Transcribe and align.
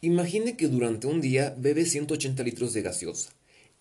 Imagine 0.00 0.56
que 0.56 0.68
durante 0.68 1.08
un 1.08 1.20
día 1.20 1.56
bebe 1.58 1.84
180 1.84 2.42
litros 2.44 2.72
de 2.72 2.82
gaseosa. 2.82 3.30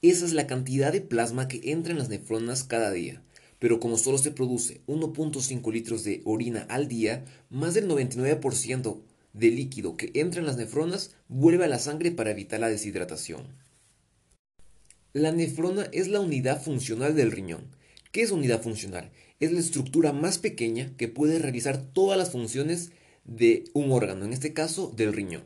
Esa 0.02 0.26
es 0.26 0.34
la 0.34 0.47
cantidad 0.47 0.92
de 0.92 1.02
plasma 1.02 1.47
que 1.47 1.71
entra 1.71 1.92
en 1.92 2.00
las 2.00 2.10
nefronas 2.10 2.63
cada 2.63 2.91
día. 2.91 3.21
Pero 3.59 3.79
como 3.79 3.97
solo 3.97 4.17
se 4.17 4.31
produce 4.31 4.81
1.5 4.88 5.71
litros 5.71 6.04
de 6.04 6.21
orina 6.25 6.65
al 6.69 6.88
día, 6.88 7.25
más 7.51 7.75
del 7.75 7.88
99% 7.88 9.01
de 9.33 9.51
líquido 9.51 9.95
que 9.95 10.11
entra 10.15 10.39
en 10.39 10.47
las 10.47 10.57
nefronas 10.57 11.15
vuelve 11.27 11.65
a 11.65 11.67
la 11.67 11.77
sangre 11.77 12.11
para 12.11 12.31
evitar 12.31 12.59
la 12.59 12.69
deshidratación. 12.69 13.66
La 15.14 15.32
nefrona 15.32 15.88
es 15.94 16.10
la 16.10 16.20
unidad 16.20 16.62
funcional 16.62 17.16
del 17.16 17.32
riñón. 17.32 17.68
¿Qué 18.12 18.21
es 18.21 18.32
unidad 18.32 18.61
funcional? 18.61 19.11
Es 19.39 19.52
la 19.52 19.60
estructura 19.60 20.11
más 20.11 20.38
pequeña 20.38 20.93
que 20.98 21.07
puede 21.07 21.39
realizar 21.39 21.82
todas 21.82 22.18
las 22.18 22.32
funciones 22.32 22.92
de 23.24 23.65
un 23.74 23.92
órgano, 23.92 24.25
en 24.25 24.34
este 24.34 24.54
caso 24.54 24.92
del 24.96 25.14
riñón. 25.14 25.43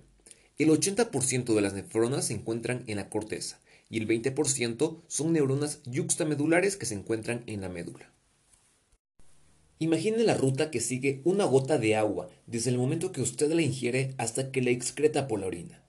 El 0.57 0.69
80% 0.69 1.53
de 1.53 1.61
las 1.61 1.73
nefronas 1.73 2.25
se 2.25 2.33
encuentran 2.33 2.83
en 2.87 2.97
la 2.97 3.09
corteza 3.09 3.59
y 3.89 3.97
el 3.97 4.07
20% 4.07 5.01
son 5.07 5.33
neuronas 5.33 5.81
yuxtamedulares 5.85 6.77
que 6.77 6.85
se 6.85 6.95
encuentran 6.95 7.43
en 7.45 7.61
la 7.61 7.69
médula. 7.69 8.11
Imagine 9.79 10.23
la 10.23 10.35
ruta 10.35 10.69
que 10.69 10.79
sigue 10.79 11.21
una 11.23 11.43
gota 11.45 11.77
de 11.77 11.95
agua 11.95 12.29
desde 12.45 12.69
el 12.69 12.77
momento 12.77 13.11
que 13.11 13.21
usted 13.21 13.51
la 13.51 13.63
ingiere 13.63 14.13
hasta 14.17 14.51
que 14.51 14.61
la 14.61 14.69
excreta 14.69 15.27
por 15.27 15.39
la 15.39 15.47
orina. 15.47 15.83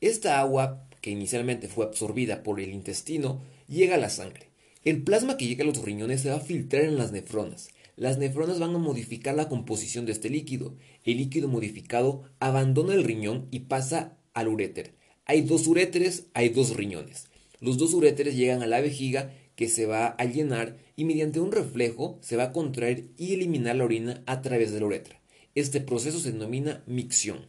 Esta 0.00 0.40
agua, 0.40 0.88
que 1.08 1.12
inicialmente 1.12 1.68
fue 1.68 1.86
absorbida 1.86 2.42
por 2.42 2.60
el 2.60 2.70
intestino, 2.70 3.40
llega 3.66 3.94
a 3.94 3.98
la 3.98 4.10
sangre. 4.10 4.50
El 4.84 5.04
plasma 5.04 5.38
que 5.38 5.46
llega 5.46 5.64
a 5.64 5.66
los 5.66 5.82
riñones 5.82 6.20
se 6.20 6.28
va 6.28 6.36
a 6.36 6.40
filtrar 6.40 6.84
en 6.84 6.98
las 6.98 7.12
nefronas. 7.12 7.70
Las 7.96 8.18
nefronas 8.18 8.58
van 8.58 8.74
a 8.74 8.78
modificar 8.78 9.34
la 9.34 9.48
composición 9.48 10.04
de 10.04 10.12
este 10.12 10.28
líquido. 10.28 10.76
El 11.04 11.16
líquido 11.16 11.48
modificado 11.48 12.24
abandona 12.40 12.92
el 12.92 13.04
riñón 13.04 13.48
y 13.50 13.60
pasa 13.60 14.18
al 14.34 14.48
uréter. 14.48 14.96
Hay 15.24 15.40
dos 15.40 15.66
uréteres, 15.66 16.26
hay 16.34 16.50
dos 16.50 16.76
riñones. 16.76 17.28
Los 17.58 17.78
dos 17.78 17.94
uréteres 17.94 18.36
llegan 18.36 18.62
a 18.62 18.66
la 18.66 18.82
vejiga 18.82 19.32
que 19.56 19.70
se 19.70 19.86
va 19.86 20.08
a 20.08 20.24
llenar 20.26 20.76
y 20.94 21.06
mediante 21.06 21.40
un 21.40 21.52
reflejo 21.52 22.18
se 22.20 22.36
va 22.36 22.42
a 22.42 22.52
contraer 22.52 23.06
y 23.16 23.32
eliminar 23.32 23.76
la 23.76 23.84
orina 23.84 24.22
a 24.26 24.42
través 24.42 24.72
de 24.72 24.80
la 24.80 24.86
uretra. 24.86 25.22
Este 25.54 25.80
proceso 25.80 26.20
se 26.20 26.32
denomina 26.32 26.82
micción. 26.86 27.46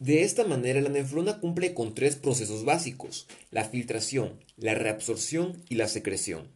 De 0.00 0.22
esta 0.22 0.44
manera 0.44 0.80
la 0.80 0.90
nefrona 0.90 1.40
cumple 1.40 1.74
con 1.74 1.92
tres 1.92 2.14
procesos 2.14 2.64
básicos, 2.64 3.26
la 3.50 3.64
filtración, 3.64 4.38
la 4.56 4.76
reabsorción 4.76 5.64
y 5.68 5.74
la 5.74 5.88
secreción. 5.88 6.52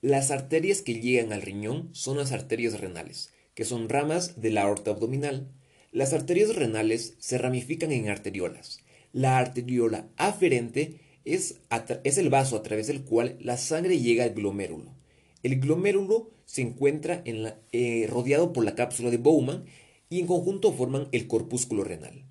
Las 0.00 0.30
arterias 0.30 0.80
que 0.80 0.98
llegan 1.00 1.34
al 1.34 1.42
riñón 1.42 1.90
son 1.92 2.16
las 2.16 2.32
arterias 2.32 2.80
renales, 2.80 3.30
que 3.54 3.66
son 3.66 3.90
ramas 3.90 4.40
de 4.40 4.50
la 4.50 4.62
aorta 4.62 4.92
abdominal. 4.92 5.50
Las 5.92 6.14
arterias 6.14 6.56
renales 6.56 7.16
se 7.18 7.36
ramifican 7.36 7.92
en 7.92 8.08
arteriolas. 8.08 8.80
La 9.12 9.36
arteriola 9.36 10.08
aferente 10.16 11.00
es, 11.26 11.60
el 12.04 12.30
vaso 12.30 12.56
a 12.56 12.62
través 12.62 12.86
del 12.86 13.04
cual 13.04 13.36
la 13.38 13.58
sangre 13.58 13.98
llega 13.98 14.24
al 14.24 14.32
glomérulo. 14.32 14.94
El 15.42 15.60
glomérulo 15.60 16.30
se 16.46 16.62
encuentra 16.62 17.22
eh, 17.26 18.06
rodeado 18.08 18.54
por 18.54 18.64
la 18.64 18.74
cápsula 18.74 19.10
de 19.10 19.18
Bowman 19.18 19.66
y 20.08 20.20
en 20.20 20.26
conjunto 20.26 20.72
forman 20.72 21.08
el 21.12 21.26
corpúsculo 21.26 21.84
renal. 21.84 22.25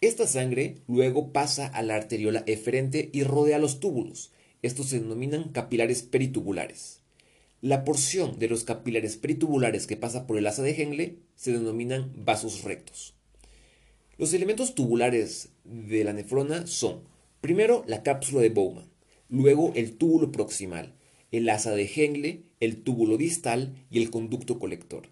Esta 0.00 0.28
sangre 0.28 0.76
luego 0.86 1.32
pasa 1.32 1.66
a 1.66 1.82
la 1.82 1.96
arteriola 1.96 2.44
eferente 2.46 3.10
y 3.12 3.24
rodea 3.24 3.58
los 3.58 3.80
túbulos. 3.80 4.30
Estos 4.62 4.86
se 4.86 5.00
denominan 5.00 5.48
capilares 5.50 6.02
peritubulares. 6.02 7.00
La 7.60 7.84
porción 7.84 8.38
de 8.38 8.48
los 8.48 8.62
capilares 8.62 9.16
peritubulares 9.16 9.88
que 9.88 9.96
pasa 9.96 10.28
por 10.28 10.38
el 10.38 10.46
asa 10.46 10.62
de 10.62 10.80
Henle 10.80 11.18
se 11.34 11.52
denominan 11.52 12.12
vasos 12.14 12.62
rectos. 12.62 13.14
Los 14.18 14.32
elementos 14.32 14.76
tubulares 14.76 15.48
de 15.64 16.04
la 16.04 16.12
nefrona 16.12 16.68
son 16.68 17.02
Primero 17.40 17.84
la 17.88 18.04
cápsula 18.04 18.40
de 18.40 18.50
Bowman, 18.50 18.88
luego 19.28 19.72
el 19.74 19.96
túbulo 19.96 20.30
proximal, 20.30 20.94
el 21.32 21.48
asa 21.48 21.72
de 21.72 21.90
Henle, 21.92 22.42
el 22.60 22.82
túbulo 22.82 23.16
distal 23.16 23.74
y 23.90 24.00
el 24.00 24.10
conducto 24.10 24.58
colector. 24.58 25.08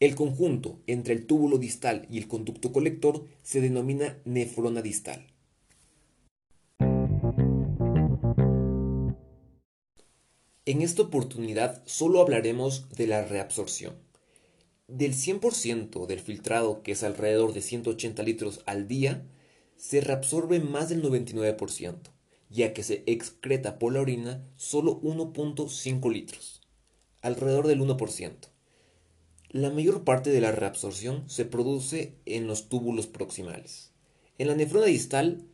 El 0.00 0.14
conjunto 0.14 0.78
entre 0.86 1.12
el 1.12 1.26
túbulo 1.26 1.58
distal 1.58 2.06
y 2.08 2.18
el 2.18 2.28
conducto 2.28 2.70
colector 2.72 3.26
se 3.42 3.60
denomina 3.60 4.16
nefrona 4.24 4.80
distal. 4.80 5.26
En 10.66 10.82
esta 10.82 11.02
oportunidad 11.02 11.82
solo 11.84 12.20
hablaremos 12.20 12.88
de 12.90 13.08
la 13.08 13.24
reabsorción. 13.24 13.96
Del 14.86 15.14
100% 15.14 16.06
del 16.06 16.20
filtrado, 16.20 16.84
que 16.84 16.92
es 16.92 17.02
alrededor 17.02 17.52
de 17.52 17.62
180 17.62 18.22
litros 18.22 18.60
al 18.66 18.86
día, 18.86 19.26
se 19.76 20.00
reabsorbe 20.00 20.60
más 20.60 20.90
del 20.90 21.02
99%, 21.02 21.96
ya 22.50 22.72
que 22.72 22.84
se 22.84 23.02
excreta 23.06 23.80
por 23.80 23.92
la 23.92 24.00
orina 24.00 24.46
solo 24.54 25.00
1.5 25.00 26.12
litros, 26.12 26.62
alrededor 27.20 27.66
del 27.66 27.80
1%. 27.80 28.48
La 29.50 29.70
mayor 29.70 30.04
parte 30.04 30.30
de 30.30 30.42
la 30.42 30.52
reabsorción 30.52 31.24
se 31.28 31.46
produce 31.46 32.14
en 32.26 32.46
los 32.46 32.68
túbulos 32.68 33.06
proximales. 33.06 33.92
En 34.36 34.48
la 34.48 34.54
nefrona 34.54 34.86
distal, 34.86 35.46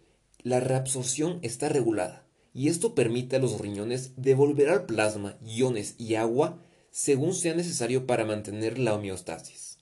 la 0.43 0.59
reabsorción 0.59 1.39
está 1.43 1.69
regulada, 1.69 2.27
y 2.53 2.69
esto 2.69 2.97
permite 2.97 3.37
a 3.37 3.39
los 3.39 3.61
riñones 3.61 4.13
devolver 4.17 4.69
al 4.69 4.87
plasma 4.87 5.39
iones 5.45 5.95
y 5.97 6.17
agua 6.17 6.61
según 6.91 7.35
sea 7.35 7.55
necesario 7.55 8.07
para 8.07 8.25
mantener 8.25 8.79
la 8.79 8.95
homeostasis. 8.95 9.79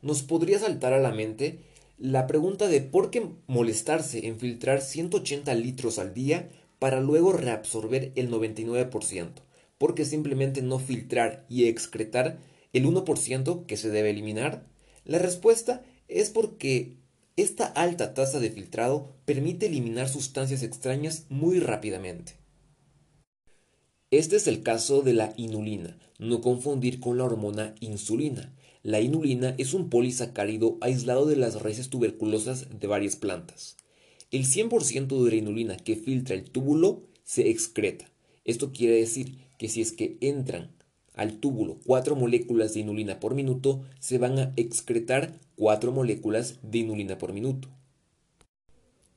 Nos 0.00 0.22
podría 0.22 0.58
saltar 0.58 0.94
a 0.94 1.00
la 1.00 1.12
mente 1.12 1.60
la 1.98 2.26
pregunta 2.26 2.66
de 2.66 2.80
por 2.80 3.10
qué 3.10 3.30
molestarse 3.46 4.26
en 4.26 4.38
filtrar 4.38 4.80
180 4.80 5.54
litros 5.54 5.98
al 5.98 6.14
día 6.14 6.50
para 6.78 7.00
luego 7.00 7.32
reabsorber 7.32 8.12
el 8.14 8.30
99%, 8.30 9.32
porque 9.78 10.04
simplemente 10.04 10.62
no 10.62 10.78
filtrar 10.78 11.44
y 11.48 11.66
excretar 11.68 12.38
el 12.72 12.86
1% 12.86 13.66
que 13.66 13.76
se 13.76 13.90
debe 13.90 14.10
eliminar. 14.10 14.66
La 15.04 15.18
respuesta 15.18 15.84
es 16.08 16.30
porque 16.30 16.96
esta 17.36 17.66
alta 17.66 18.14
tasa 18.14 18.40
de 18.40 18.50
filtrado 18.50 19.14
permite 19.24 19.66
eliminar 19.66 20.08
sustancias 20.08 20.62
extrañas 20.62 21.26
muy 21.28 21.60
rápidamente. 21.60 22.34
Este 24.10 24.36
es 24.36 24.46
el 24.46 24.62
caso 24.62 25.02
de 25.02 25.12
la 25.12 25.34
inulina, 25.36 25.98
no 26.18 26.40
confundir 26.40 27.00
con 27.00 27.18
la 27.18 27.24
hormona 27.24 27.74
insulina, 27.80 28.54
la 28.86 29.00
inulina 29.00 29.56
es 29.58 29.74
un 29.74 29.90
polisacárido 29.90 30.78
aislado 30.80 31.26
de 31.26 31.34
las 31.34 31.60
raíces 31.60 31.88
tuberculosas 31.90 32.68
de 32.78 32.86
varias 32.86 33.16
plantas. 33.16 33.76
El 34.30 34.44
100% 34.44 35.24
de 35.24 35.30
la 35.30 35.36
inulina 35.36 35.76
que 35.76 35.96
filtra 35.96 36.36
el 36.36 36.44
túbulo 36.44 37.02
se 37.24 37.50
excreta. 37.50 38.08
Esto 38.44 38.70
quiere 38.70 38.94
decir 38.94 39.38
que 39.58 39.68
si 39.68 39.80
es 39.80 39.90
que 39.90 40.18
entran 40.20 40.75
al 41.16 41.40
túbulo 41.40 41.80
4 41.84 42.14
moléculas 42.14 42.72
de 42.72 42.80
inulina 42.80 43.18
por 43.18 43.34
minuto, 43.34 43.82
se 43.98 44.18
van 44.18 44.38
a 44.38 44.52
excretar 44.56 45.40
4 45.56 45.90
moléculas 45.90 46.60
de 46.62 46.78
inulina 46.78 47.18
por 47.18 47.32
minuto. 47.32 47.68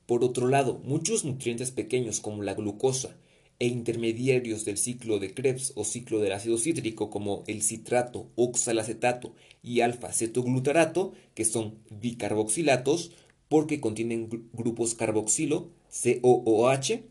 Por 0.06 0.24
otro 0.24 0.48
lado, 0.48 0.80
muchos 0.82 1.24
nutrientes 1.24 1.70
pequeños 1.70 2.20
como 2.20 2.42
la 2.42 2.54
glucosa, 2.54 3.16
e 3.60 3.66
intermediarios 3.66 4.64
del 4.64 4.78
ciclo 4.78 5.18
de 5.18 5.34
Krebs 5.34 5.74
o 5.76 5.84
ciclo 5.84 6.18
del 6.18 6.32
ácido 6.32 6.56
cítrico 6.56 7.10
como 7.10 7.44
el 7.46 7.62
citrato, 7.62 8.30
oxalacetato 8.34 9.34
y 9.62 9.82
alfa-cetoglutarato, 9.82 11.12
que 11.34 11.44
son 11.44 11.78
bicarboxilatos 11.90 13.12
porque 13.48 13.80
contienen 13.80 14.48
grupos 14.54 14.94
carboxilo, 14.94 15.68
COOH, 15.90 17.02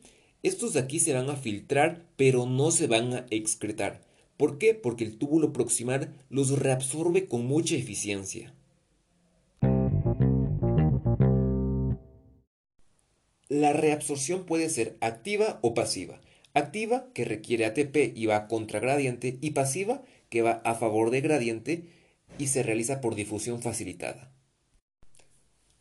estos 0.42 0.74
de 0.74 0.80
aquí 0.80 1.00
se 1.00 1.14
van 1.14 1.30
a 1.30 1.36
filtrar 1.36 2.08
pero 2.16 2.48
no 2.48 2.72
se 2.72 2.88
van 2.88 3.14
a 3.14 3.26
excretar. 3.30 4.09
¿Por 4.40 4.58
qué? 4.58 4.74
Porque 4.74 5.04
el 5.04 5.18
túbulo 5.18 5.52
proximal 5.52 6.16
los 6.30 6.58
reabsorbe 6.58 7.28
con 7.28 7.46
mucha 7.46 7.76
eficiencia. 7.76 8.54
La 13.50 13.74
reabsorción 13.74 14.46
puede 14.46 14.70
ser 14.70 14.96
activa 15.02 15.60
o 15.62 15.74
pasiva. 15.74 16.22
Activa, 16.54 17.10
que 17.14 17.26
requiere 17.26 17.66
ATP 17.66 18.16
y 18.16 18.28
va 18.28 18.48
contra 18.48 18.80
gradiente, 18.80 19.38
y 19.42 19.52
pasiva, 19.52 20.04
que 20.30 20.42
va 20.42 20.62
a 20.64 20.74
favor 20.74 21.10
de 21.12 21.20
gradiente 21.20 21.90
y 22.38 22.48
se 22.48 22.64
realiza 22.64 23.02
por 23.02 23.16
difusión 23.16 23.62
facilitada. 23.62 24.32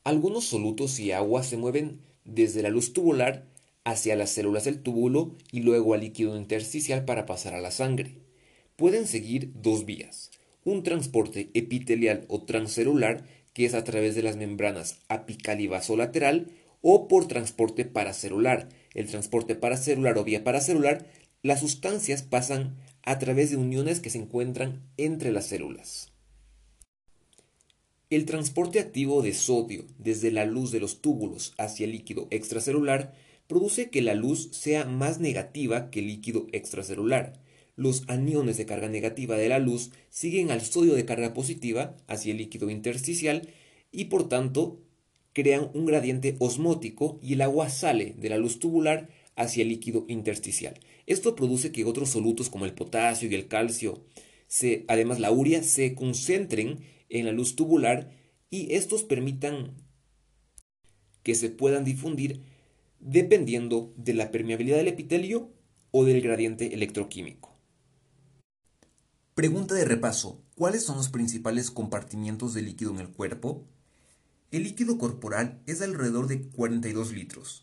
Algunos 0.03 0.47
solutos 0.47 0.99
y 0.99 1.13
agua 1.13 1.45
se 1.45 1.59
mueven 1.59 2.01
desde 2.25 2.63
la 2.63 2.71
luz 2.71 2.93
tubular 2.93 3.47
hacia 3.85 4.17
las 4.17 4.31
células 4.31 4.65
del 4.65 4.83
túbulo 4.83 5.37
y 5.53 5.61
luego 5.61 5.95
al 5.95 6.01
líquido 6.01 6.37
intersticial 6.37 7.05
para 7.05 7.25
pasar 7.25 7.55
a 7.55 7.61
la 7.61 7.71
sangre. 7.71 8.27
Pueden 8.79 9.09
seguir 9.09 9.51
dos 9.61 9.87
vías, 9.87 10.31
un 10.63 10.85
transporte 10.85 11.51
epitelial 11.53 12.25
o 12.29 12.45
transcelular 12.45 13.27
que 13.53 13.65
es 13.65 13.75
a 13.75 13.83
través 13.83 14.15
de 14.15 14.23
las 14.23 14.37
membranas 14.37 15.01
apical 15.09 15.61
y 15.61 15.67
vasolateral 15.67 16.53
o 16.81 17.09
por 17.09 17.27
transporte 17.27 17.85
paracelular, 17.85 18.69
el 18.95 19.09
transporte 19.09 19.57
paracelular 19.57 20.17
o 20.17 20.23
vía 20.23 20.45
paracelular, 20.45 21.11
las 21.43 21.59
sustancias 21.59 22.23
pasan 22.23 22.77
a 23.03 23.19
través 23.19 23.51
de 23.51 23.57
uniones 23.57 23.99
que 23.99 24.11
se 24.11 24.19
encuentran 24.19 24.81
entre 24.97 25.33
las 25.33 25.49
células. 25.49 26.13
El 28.11 28.27
transporte 28.27 28.79
activo 28.79 29.23
de 29.23 29.35
sodio 29.35 29.87
desde 29.99 30.31
la 30.31 30.45
luz 30.45 30.71
de 30.71 30.79
los 30.79 31.03
túbulos 31.03 31.53
hacia 31.59 31.83
el 31.83 31.91
líquido 31.91 32.29
extracelular 32.31 33.13
produce 33.49 33.91
que 33.91 34.03
la 34.03 34.15
luz 34.15 34.51
sea 34.53 34.85
más 34.85 35.19
negativa 35.19 35.91
que 35.91 35.99
el 35.99 36.07
líquido 36.07 36.47
extracelular. 36.53 37.41
Los 37.79 38.03
aniones 38.09 38.57
de 38.57 38.67
carga 38.67 38.89
negativa 38.89 39.37
de 39.37 39.49
la 39.49 39.61
luz 39.61 39.93
siguen 40.11 40.51
al 40.51 40.63
sodio 40.63 40.95
de 40.95 41.05
carga 41.05 41.33
positiva 41.33 41.97
hacia 42.09 42.33
el 42.33 42.39
líquido 42.39 42.71
intersticial 42.71 43.51
y 43.93 44.07
por 44.07 44.29
tanto 44.29 44.81
crean 45.33 45.71
un 45.75 45.87
gradiente 45.87 46.35
osmótico 46.41 47.21
y 47.23 47.35
el 47.35 47.41
agua 47.41 47.69
sale 47.69 48.17
de 48.19 48.31
la 48.31 48.37
luz 48.37 48.59
tubular 48.59 49.09
hacia 49.37 49.63
el 49.63 49.69
líquido 49.69 50.07
intersticial. 50.09 50.75
Esto 51.07 51.37
produce 51.37 51.71
que 51.71 51.85
otros 51.85 52.09
solutos 52.09 52.51
como 52.51 52.65
el 52.65 52.75
potasio 52.75 53.31
y 53.31 53.37
el 53.37 53.47
calcio, 53.47 54.03
además 54.89 55.21
la 55.21 55.31
urea, 55.31 55.63
se 55.63 55.95
concentren 55.95 56.81
en 57.09 57.27
la 57.27 57.33
luz 57.33 57.55
tubular 57.55 58.11
y 58.51 58.75
estos 58.75 59.05
permitan 59.05 59.77
que 61.23 61.37
se 61.37 61.49
puedan 61.49 61.85
difundir 61.85 62.41
dependiendo 62.99 63.95
de 63.97 64.15
la 64.15 64.33
permeabilidad 64.33 64.79
del 64.79 64.89
epitelio 64.89 65.53
o 65.93 66.05
del 66.05 66.21
gradiente 66.23 66.75
electroquímico. 66.75 67.48
Pregunta 69.39 69.77
de 69.77 69.85
repaso. 69.85 70.43
¿Cuáles 70.57 70.83
son 70.83 70.97
los 70.97 71.11
principales 71.11 71.71
compartimientos 71.71 72.55
de 72.55 72.63
líquido 72.63 72.91
en 72.91 72.99
el 72.99 73.11
cuerpo? 73.11 73.69
El 74.51 74.65
líquido 74.65 74.99
corporal 74.99 75.63
es 75.67 75.79
de 75.79 75.85
alrededor 75.85 76.27
de 76.27 76.49
42 76.49 77.13
litros. 77.13 77.63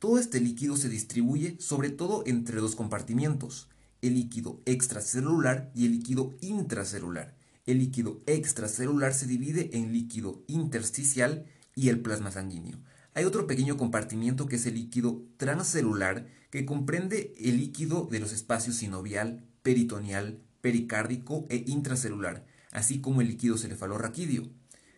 Todo 0.00 0.18
este 0.18 0.40
líquido 0.40 0.76
se 0.76 0.88
distribuye 0.88 1.56
sobre 1.60 1.90
todo 1.90 2.24
entre 2.26 2.56
dos 2.56 2.74
compartimientos, 2.74 3.68
el 4.02 4.14
líquido 4.14 4.62
extracelular 4.64 5.70
y 5.76 5.86
el 5.86 5.92
líquido 5.92 6.34
intracelular. 6.40 7.36
El 7.66 7.78
líquido 7.78 8.24
extracelular 8.26 9.14
se 9.14 9.28
divide 9.28 9.70
en 9.74 9.92
líquido 9.92 10.42
intersticial 10.48 11.46
y 11.76 11.88
el 11.88 12.00
plasma 12.00 12.32
sanguíneo. 12.32 12.80
Hay 13.14 13.26
otro 13.26 13.46
pequeño 13.46 13.76
compartimiento 13.76 14.46
que 14.46 14.56
es 14.56 14.66
el 14.66 14.74
líquido 14.74 15.22
transcelular 15.36 16.26
que 16.50 16.66
comprende 16.66 17.32
el 17.38 17.58
líquido 17.58 18.08
de 18.10 18.18
los 18.18 18.32
espacios 18.32 18.74
sinovial, 18.74 19.46
peritoneal, 19.62 20.42
pericárdico 20.64 21.46
e 21.50 21.62
intracelular, 21.66 22.46
así 22.72 23.02
como 23.02 23.20
el 23.20 23.28
líquido 23.28 23.58
cefalorraquídeo. 23.58 24.48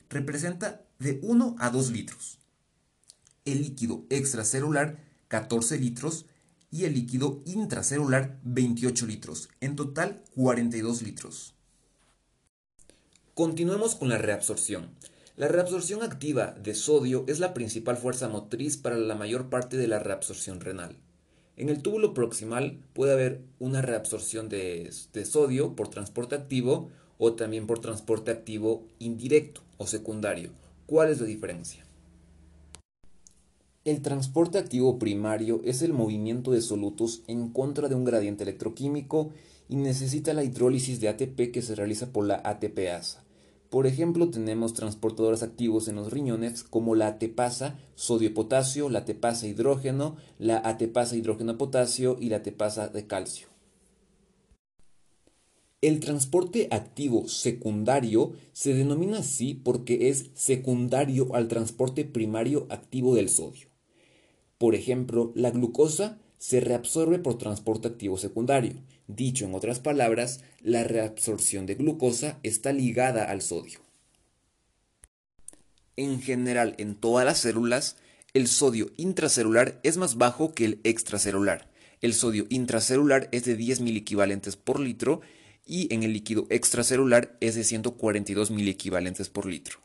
Representa 0.08 0.86
de 1.00 1.18
1 1.24 1.56
a 1.58 1.70
2 1.70 1.90
litros. 1.90 2.38
El 3.44 3.62
líquido 3.62 4.06
extracelular 4.08 5.02
14 5.26 5.76
litros 5.78 6.26
y 6.70 6.84
el 6.84 6.94
líquido 6.94 7.42
intracelular 7.46 8.38
28 8.44 9.06
litros, 9.06 9.48
en 9.60 9.74
total 9.74 10.22
42 10.36 11.02
litros. 11.02 11.56
Continuemos 13.34 13.96
con 13.96 14.08
la 14.08 14.18
reabsorción. 14.18 14.94
La 15.34 15.48
reabsorción 15.48 16.04
activa 16.04 16.52
de 16.52 16.76
sodio 16.76 17.24
es 17.26 17.40
la 17.40 17.54
principal 17.54 17.96
fuerza 17.96 18.28
motriz 18.28 18.76
para 18.76 18.98
la 18.98 19.16
mayor 19.16 19.50
parte 19.50 19.76
de 19.76 19.88
la 19.88 19.98
reabsorción 19.98 20.60
renal. 20.60 20.96
En 21.56 21.70
el 21.70 21.80
túbulo 21.80 22.12
proximal 22.12 22.78
puede 22.92 23.14
haber 23.14 23.40
una 23.58 23.80
reabsorción 23.80 24.50
de, 24.50 24.90
sodio 25.24 25.74
por 25.74 25.88
transporte 25.88 26.34
activo 26.34 26.90
o 27.18 27.32
también 27.32 27.66
por 27.66 27.78
transporte 27.78 28.30
activo 28.30 28.84
indirecto 28.98 29.62
o 29.78 29.86
secundario. 29.86 30.50
¿Cuál 30.84 31.10
es 31.10 31.20
la 31.20 31.26
diferencia? 31.26 31.82
El 33.86 34.02
transporte 34.02 34.58
activo 34.58 34.98
primario 34.98 35.62
es 35.64 35.80
el 35.80 35.94
movimiento 35.94 36.50
de 36.50 36.60
solutos 36.60 37.22
en 37.26 37.48
contra 37.48 37.88
de 37.88 37.94
un 37.94 38.04
gradiente 38.04 38.42
electroquímico 38.42 39.30
y 39.70 39.76
necesita 39.76 40.34
la 40.34 40.44
hidrólisis 40.44 41.00
de 41.00 41.08
ATP 41.08 41.52
que 41.52 41.62
se 41.62 41.74
realiza 41.74 42.12
por 42.12 42.26
la 42.26 42.42
ATPasa. 42.44 43.25
Por 43.70 43.86
ejemplo, 43.86 44.30
tenemos 44.30 44.74
transportadores 44.74 45.42
activos 45.42 45.88
en 45.88 45.96
los 45.96 46.12
riñones 46.12 46.62
como 46.62 46.94
la 46.94 47.08
ATPasa 47.08 47.78
sodio-potasio, 47.94 48.88
la 48.88 49.00
ATPasa 49.00 49.46
hidrógeno, 49.46 50.16
la 50.38 50.58
ATPasa 50.58 51.16
hidrógeno-potasio 51.16 52.16
y 52.20 52.28
la 52.28 52.36
ATPasa 52.36 52.88
de 52.88 53.06
calcio. 53.06 53.48
El 55.82 56.00
transporte 56.00 56.68
activo 56.70 57.28
secundario 57.28 58.32
se 58.52 58.72
denomina 58.72 59.18
así 59.18 59.54
porque 59.54 60.08
es 60.08 60.30
secundario 60.34 61.34
al 61.34 61.48
transporte 61.48 62.04
primario 62.04 62.66
activo 62.70 63.14
del 63.14 63.28
sodio. 63.28 63.68
Por 64.58 64.74
ejemplo, 64.74 65.32
la 65.34 65.50
glucosa 65.50 66.18
se 66.38 66.60
reabsorbe 66.60 67.18
por 67.18 67.36
transporte 67.38 67.88
activo 67.88 68.16
secundario. 68.16 68.74
Dicho 69.08 69.44
en 69.44 69.54
otras 69.54 69.78
palabras, 69.78 70.40
la 70.60 70.84
reabsorción 70.84 71.66
de 71.66 71.76
glucosa 71.76 72.38
está 72.42 72.72
ligada 72.72 73.24
al 73.24 73.40
sodio. 73.42 73.80
En 75.96 76.20
general, 76.20 76.74
en 76.78 76.94
todas 76.96 77.24
las 77.24 77.38
células, 77.38 77.96
el 78.34 78.48
sodio 78.48 78.90
intracelular 78.96 79.80
es 79.82 79.96
más 79.96 80.16
bajo 80.16 80.52
que 80.52 80.64
el 80.64 80.80
extracelular. 80.84 81.70
El 82.02 82.12
sodio 82.12 82.46
intracelular 82.50 83.28
es 83.32 83.44
de 83.44 83.56
10 83.56 83.80
equivalentes 83.80 84.56
por 84.56 84.80
litro 84.80 85.22
y 85.64 85.92
en 85.94 86.02
el 86.02 86.12
líquido 86.12 86.46
extracelular 86.50 87.36
es 87.40 87.54
de 87.54 87.64
142 87.64 88.50
equivalentes 88.50 89.28
por 89.28 89.46
litro. 89.46 89.78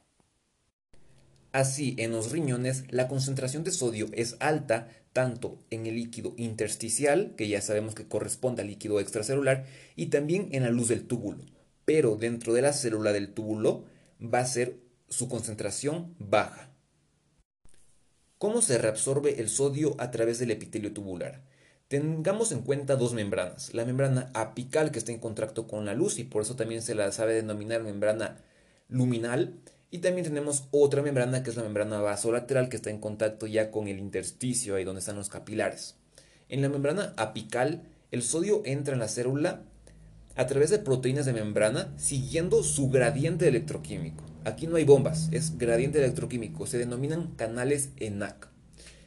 Así, 1.54 1.96
en 1.98 2.12
los 2.12 2.32
riñones, 2.32 2.86
la 2.90 3.08
concentración 3.08 3.64
de 3.64 3.72
sodio 3.72 4.08
es 4.14 4.36
alta 4.40 4.90
tanto 5.14 5.64
en 5.70 5.86
el 5.86 5.96
líquido 5.96 6.34
intersticial, 6.38 7.34
que 7.36 7.48
ya 7.48 7.62
sabemos 7.62 7.96
que 7.96 8.08
corresponde 8.08 8.62
al 8.62 8.70
líquido 8.70 9.00
extracelular, 9.00 9.66
y 9.96 10.08
también 10.08 10.50
en 10.52 10.64
la 10.64 10.70
luz 10.70 10.88
del 10.88 11.06
túbulo. 11.06 11.44
Pero 11.86 12.16
dentro 12.16 12.54
de 12.54 12.62
la 12.62 12.74
célula 12.74 13.12
del 13.12 13.34
túbulo 13.34 13.86
va 14.22 14.40
a 14.40 14.46
ser 14.46 14.78
su 15.10 15.28
concentración 15.28 16.16
baja. 16.20 16.70
¿Cómo 18.38 18.62
se 18.62 18.78
reabsorbe 18.78 19.40
el 19.40 19.50
sodio 19.50 19.96
a 20.00 20.10
través 20.10 20.40
del 20.40 20.52
epitelio 20.52 20.94
tubular? 20.94 21.44
Tengamos 21.90 22.52
en 22.54 22.62
cuenta 22.62 22.96
dos 22.96 23.14
membranas. 23.14 23.74
La 23.74 23.86
membrana 23.86 24.32
apical 24.34 24.92
que 24.92 25.00
está 25.00 25.12
en 25.12 25.20
contacto 25.20 25.68
con 25.68 25.86
la 25.86 25.94
luz 25.94 26.18
y 26.18 26.24
por 26.24 26.42
eso 26.42 26.56
también 26.56 26.82
se 26.82 26.96
la 26.96 27.12
sabe 27.12 27.34
denominar 27.34 27.84
membrana 27.84 28.38
luminal 28.88 29.60
y 29.92 30.00
también 30.00 30.26
tenemos 30.26 30.64
otra 30.72 31.02
membrana 31.02 31.44
que 31.44 31.50
es 31.50 31.58
la 31.58 31.64
membrana 31.64 32.00
vasolateral 32.00 32.70
que 32.70 32.78
está 32.78 32.90
en 32.90 33.00
contacto 33.00 33.46
ya 33.46 33.72
con 33.72 33.90
el 33.90 34.00
intersticio, 34.00 34.76
ahí 34.76 34.86
donde 34.86 35.00
están 35.00 35.18
los 35.18 35.30
capilares. 35.30 35.96
En 36.48 36.62
la 36.62 36.70
membrana 36.70 37.14
apical, 37.18 37.84
el 38.10 38.24
sodio 38.24 38.62
entra 38.66 38.94
en 38.94 39.02
la 39.02 39.10
célula 39.10 39.64
a 40.36 40.48
través 40.48 40.70
de 40.70 40.80
proteínas 40.80 41.26
de 41.26 41.34
membrana 41.34 41.94
siguiendo 41.98 42.64
su 42.64 42.90
gradiente 42.90 43.50
electroquímico. 43.50 44.24
Aquí 44.46 44.66
no 44.66 44.78
hay 44.78 44.86
bombas, 44.86 45.28
es 45.32 45.58
gradiente 45.58 46.00
electroquímico, 46.00 46.66
se 46.66 46.78
denominan 46.78 47.36
canales 47.36 47.90
ENAC. 47.98 48.48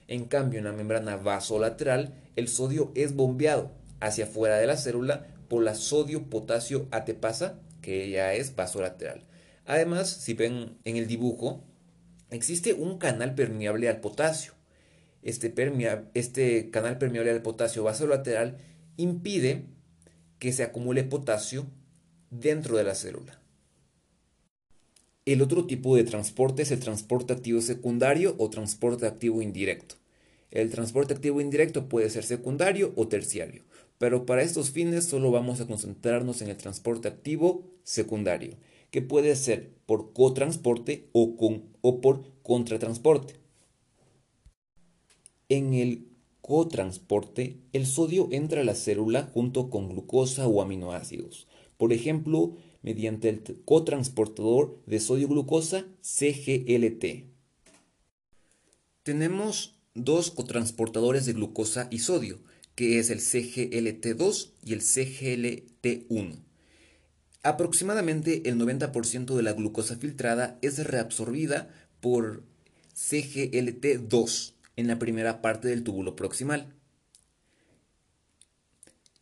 En 0.06 0.26
cambio, 0.26 0.58
en 0.58 0.66
la 0.66 0.72
membrana 0.72 1.16
vasolateral, 1.16 2.12
el 2.36 2.48
sodio 2.48 2.92
es 2.94 3.16
bombeado 3.16 3.72
hacia 4.00 4.26
afuera 4.26 4.58
de 4.58 4.66
la 4.66 4.76
célula 4.76 5.26
por 5.48 5.62
la 5.62 5.74
sodio-potasio 5.74 6.88
ATPasa, 6.90 7.58
que 7.80 8.10
ya 8.10 8.34
es 8.34 8.54
vasolateral. 8.54 9.22
Además, 9.66 10.10
si 10.10 10.34
ven 10.34 10.76
en 10.84 10.96
el 10.96 11.06
dibujo, 11.06 11.64
existe 12.30 12.74
un 12.74 12.98
canal 12.98 13.34
permeable 13.34 13.88
al 13.88 14.00
potasio. 14.00 14.52
Este, 15.22 15.54
este 16.12 16.70
canal 16.70 16.98
permeable 16.98 17.30
al 17.30 17.42
potasio 17.42 17.82
vasolateral 17.82 18.58
impide 18.96 19.64
que 20.38 20.52
se 20.52 20.62
acumule 20.62 21.04
potasio 21.04 21.66
dentro 22.30 22.76
de 22.76 22.84
la 22.84 22.94
célula. 22.94 23.40
El 25.24 25.40
otro 25.40 25.66
tipo 25.66 25.96
de 25.96 26.04
transporte 26.04 26.62
es 26.62 26.70
el 26.70 26.80
transporte 26.80 27.32
activo 27.32 27.62
secundario 27.62 28.34
o 28.36 28.50
transporte 28.50 29.06
activo 29.06 29.40
indirecto. 29.40 29.94
El 30.50 30.70
transporte 30.70 31.14
activo 31.14 31.40
indirecto 31.40 31.88
puede 31.88 32.10
ser 32.10 32.24
secundario 32.24 32.92
o 32.96 33.08
terciario, 33.08 33.64
pero 33.96 34.26
para 34.26 34.42
estos 34.42 34.70
fines 34.70 35.06
solo 35.06 35.30
vamos 35.30 35.62
a 35.62 35.66
concentrarnos 35.66 36.42
en 36.42 36.50
el 36.50 36.58
transporte 36.58 37.08
activo 37.08 37.64
secundario 37.82 38.58
que 38.94 39.02
puede 39.02 39.34
ser 39.34 39.74
por 39.86 40.12
cotransporte 40.12 41.08
o, 41.10 41.36
con, 41.36 41.64
o 41.80 42.00
por 42.00 42.22
contratransporte. 42.44 43.34
En 45.48 45.74
el 45.74 46.06
cotransporte, 46.40 47.58
el 47.72 47.86
sodio 47.86 48.28
entra 48.30 48.60
a 48.60 48.64
la 48.64 48.76
célula 48.76 49.28
junto 49.34 49.68
con 49.68 49.88
glucosa 49.88 50.46
o 50.46 50.62
aminoácidos. 50.62 51.48
Por 51.76 51.92
ejemplo, 51.92 52.54
mediante 52.82 53.30
el 53.30 53.42
cotransportador 53.64 54.80
de 54.86 55.00
sodio-glucosa 55.00 55.88
CGLT. 56.00 57.24
Tenemos 59.02 59.74
dos 59.94 60.30
cotransportadores 60.30 61.26
de 61.26 61.32
glucosa 61.32 61.88
y 61.90 61.98
sodio, 61.98 62.38
que 62.76 63.00
es 63.00 63.10
el 63.10 63.18
CGLT2 63.18 64.50
y 64.64 64.72
el 64.72 64.82
CGLT1. 64.82 66.44
Aproximadamente 67.44 68.48
el 68.48 68.58
90% 68.58 69.36
de 69.36 69.42
la 69.42 69.52
glucosa 69.52 69.96
filtrada 69.96 70.58
es 70.62 70.82
reabsorbida 70.82 71.68
por 72.00 72.42
CGLT2 72.96 74.54
en 74.76 74.86
la 74.86 74.98
primera 74.98 75.42
parte 75.42 75.68
del 75.68 75.84
túbulo 75.84 76.16
proximal. 76.16 76.74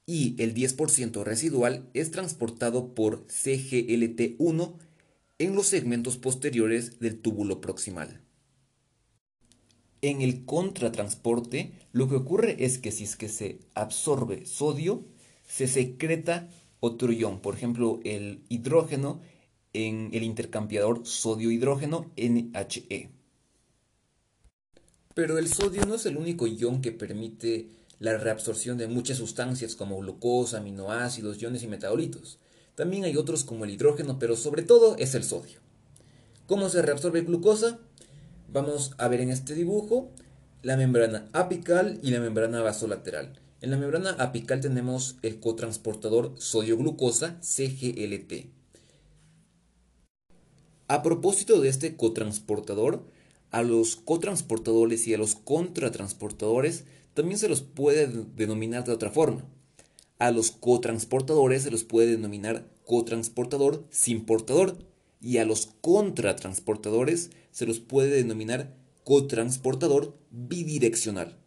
Y 0.06 0.40
el 0.40 0.54
10% 0.54 1.24
residual 1.24 1.90
es 1.94 2.12
transportado 2.12 2.94
por 2.94 3.26
CGLT1 3.26 4.78
en 5.38 5.56
los 5.56 5.66
segmentos 5.66 6.16
posteriores 6.16 7.00
del 7.00 7.18
túbulo 7.18 7.60
proximal. 7.60 8.20
En 10.00 10.22
el 10.22 10.44
contratransporte, 10.44 11.72
lo 11.90 12.08
que 12.08 12.14
ocurre 12.14 12.64
es 12.64 12.78
que 12.78 12.92
si 12.92 13.02
es 13.02 13.16
que 13.16 13.28
se 13.28 13.58
absorbe 13.74 14.46
sodio, 14.46 15.04
se 15.44 15.66
secreta 15.66 16.48
otro 16.84 17.12
ion, 17.12 17.40
por 17.40 17.54
ejemplo, 17.54 18.00
el 18.02 18.42
hidrógeno 18.48 19.20
en 19.72 20.10
el 20.12 20.24
intercambiador 20.24 21.06
sodio-hidrógeno 21.06 22.10
NHE. 22.16 23.12
Pero 25.14 25.38
el 25.38 25.46
sodio 25.46 25.86
no 25.86 25.94
es 25.94 26.06
el 26.06 26.16
único 26.16 26.48
ion 26.48 26.82
que 26.82 26.90
permite 26.90 27.70
la 28.00 28.18
reabsorción 28.18 28.78
de 28.78 28.88
muchas 28.88 29.18
sustancias 29.18 29.76
como 29.76 29.98
glucosa, 29.98 30.58
aminoácidos, 30.58 31.40
iones 31.40 31.62
y 31.62 31.68
metabolitos. 31.68 32.40
También 32.74 33.04
hay 33.04 33.16
otros 33.16 33.44
como 33.44 33.64
el 33.64 33.70
hidrógeno, 33.70 34.18
pero 34.18 34.34
sobre 34.34 34.62
todo 34.62 34.96
es 34.98 35.14
el 35.14 35.22
sodio. 35.22 35.60
¿Cómo 36.48 36.68
se 36.68 36.82
reabsorbe 36.82 37.20
glucosa? 37.20 37.78
Vamos 38.48 38.96
a 38.98 39.06
ver 39.06 39.20
en 39.20 39.30
este 39.30 39.54
dibujo 39.54 40.10
la 40.62 40.76
membrana 40.76 41.28
apical 41.32 42.00
y 42.02 42.10
la 42.10 42.18
membrana 42.18 42.60
vasolateral. 42.60 43.41
En 43.62 43.70
la 43.70 43.76
membrana 43.76 44.10
apical 44.18 44.60
tenemos 44.60 45.18
el 45.22 45.38
cotransportador 45.38 46.34
sodio-glucosa 46.36 47.38
CGLT. 47.40 48.50
A 50.88 51.04
propósito 51.04 51.60
de 51.60 51.68
este 51.68 51.96
cotransportador, 51.96 53.04
a 53.52 53.62
los 53.62 53.94
cotransportadores 53.94 55.06
y 55.06 55.14
a 55.14 55.18
los 55.18 55.36
contratransportadores 55.36 56.86
también 57.14 57.38
se 57.38 57.48
los 57.48 57.62
puede 57.62 58.08
denominar 58.34 58.84
de 58.84 58.90
otra 58.90 59.10
forma. 59.10 59.44
A 60.18 60.32
los 60.32 60.50
cotransportadores 60.50 61.62
se 61.62 61.70
los 61.70 61.84
puede 61.84 62.10
denominar 62.10 62.66
cotransportador 62.84 63.86
sin 63.90 64.24
portador 64.24 64.76
y 65.20 65.38
a 65.38 65.44
los 65.44 65.68
contratransportadores 65.80 67.30
se 67.52 67.66
los 67.66 67.78
puede 67.78 68.10
denominar 68.10 68.74
cotransportador 69.04 70.18
bidireccional. 70.32 71.41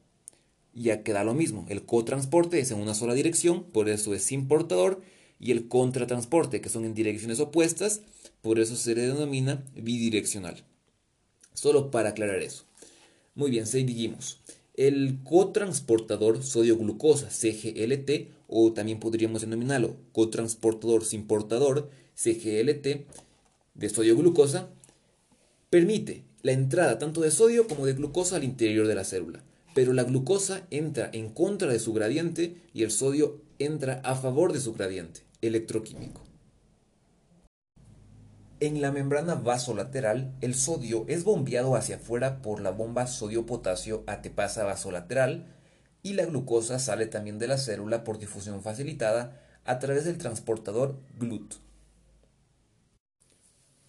Ya 0.75 1.03
queda 1.03 1.23
lo 1.23 1.33
mismo, 1.33 1.65
el 1.69 1.85
cotransporte 1.85 2.59
es 2.59 2.69
en 2.69 2.79
una 2.79 2.93
sola 2.93 3.13
dirección, 3.13 3.63
por 3.63 3.87
eso 3.87 4.13
es 4.13 4.23
sin 4.23 4.49
portador, 4.49 5.01
y 5.39 5.51
el 5.51 5.69
contratransporte, 5.69 6.59
que 6.59 6.67
son 6.67 6.83
en 6.83 6.93
direcciones 6.93 7.39
opuestas, 7.39 8.01
por 8.41 8.59
eso 8.59 8.75
se 8.75 8.93
le 8.93 9.07
denomina 9.07 9.63
bidireccional. 9.73 10.65
Solo 11.53 11.91
para 11.91 12.09
aclarar 12.09 12.41
eso. 12.41 12.65
Muy 13.35 13.51
bien, 13.51 13.65
seguimos. 13.65 14.41
El 14.73 15.19
cotransportador 15.23 16.43
sodio-glucosa, 16.43 17.29
CGLT, 17.29 18.29
o 18.49 18.73
también 18.73 18.99
podríamos 18.99 19.41
denominarlo 19.41 19.95
cotransportador 20.11 21.05
sin 21.05 21.25
portador, 21.25 21.89
CGLT, 22.15 23.05
de 23.75 23.89
sodio-glucosa, 23.89 24.69
permite 25.69 26.23
la 26.41 26.51
entrada 26.51 26.99
tanto 26.99 27.21
de 27.21 27.31
sodio 27.31 27.65
como 27.67 27.85
de 27.85 27.93
glucosa 27.93 28.35
al 28.35 28.43
interior 28.43 28.87
de 28.87 28.95
la 28.95 29.05
célula. 29.05 29.41
Pero 29.75 29.91
la 29.91 30.05
glucosa 30.05 30.65
entra 30.71 31.09
en 31.11 31.29
contra 31.29 31.67
de 31.67 31.79
su 31.79 31.91
gradiente 31.91 32.61
y 32.73 32.83
el 32.83 32.91
sodio 32.91 33.41
entra 33.59 33.99
a 34.05 34.15
favor 34.15 34.53
de 34.53 34.61
su 34.61 34.71
gradiente 34.71 35.19
electroquímico. 35.41 36.21
En 38.61 38.79
la 38.79 38.93
membrana 38.93 39.35
vasolateral, 39.35 40.33
el 40.39 40.55
sodio 40.55 41.03
es 41.09 41.25
bombeado 41.25 41.75
hacia 41.75 41.97
afuera 41.97 42.41
por 42.41 42.61
la 42.61 42.71
bomba 42.71 43.05
sodio-potasio 43.05 44.05
atepasa 44.07 44.63
vasolateral 44.63 45.45
y 46.03 46.13
la 46.13 46.25
glucosa 46.25 46.79
sale 46.79 47.05
también 47.05 47.37
de 47.37 47.49
la 47.49 47.57
célula 47.57 48.05
por 48.05 48.17
difusión 48.17 48.61
facilitada 48.61 49.41
a 49.65 49.79
través 49.79 50.05
del 50.05 50.17
transportador 50.17 50.95
GLUT. 51.19 51.55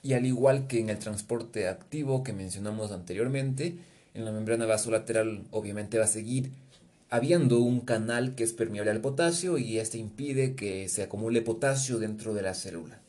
Y 0.02 0.14
al 0.14 0.26
igual 0.26 0.66
que 0.66 0.80
en 0.80 0.90
el 0.90 0.98
transporte 0.98 1.68
activo 1.68 2.24
que 2.24 2.32
mencionamos 2.32 2.90
anteriormente, 2.90 3.78
en 4.16 4.24
la 4.24 4.32
membrana 4.32 4.66
vasolateral 4.66 5.44
obviamente 5.50 5.98
va 5.98 6.04
a 6.04 6.08
seguir 6.08 6.50
habiendo 7.10 7.60
un 7.60 7.80
canal 7.80 8.34
que 8.34 8.44
es 8.44 8.52
permeable 8.52 8.90
al 8.90 9.00
potasio 9.00 9.58
y 9.58 9.78
este 9.78 9.98
impide 9.98 10.54
que 10.54 10.88
se 10.88 11.02
acumule 11.02 11.42
potasio 11.42 11.98
dentro 11.98 12.34
de 12.34 12.42
la 12.42 12.54
célula. 12.54 13.00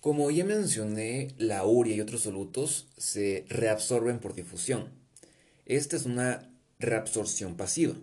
Como 0.00 0.30
ya 0.30 0.44
mencioné, 0.44 1.34
la 1.36 1.64
urea 1.64 1.96
y 1.96 2.00
otros 2.00 2.22
solutos 2.22 2.86
se 2.96 3.44
reabsorben 3.48 4.20
por 4.20 4.34
difusión. 4.34 4.88
Esta 5.66 5.96
es 5.96 6.06
una 6.06 6.50
reabsorción 6.78 7.56
pasiva, 7.56 7.94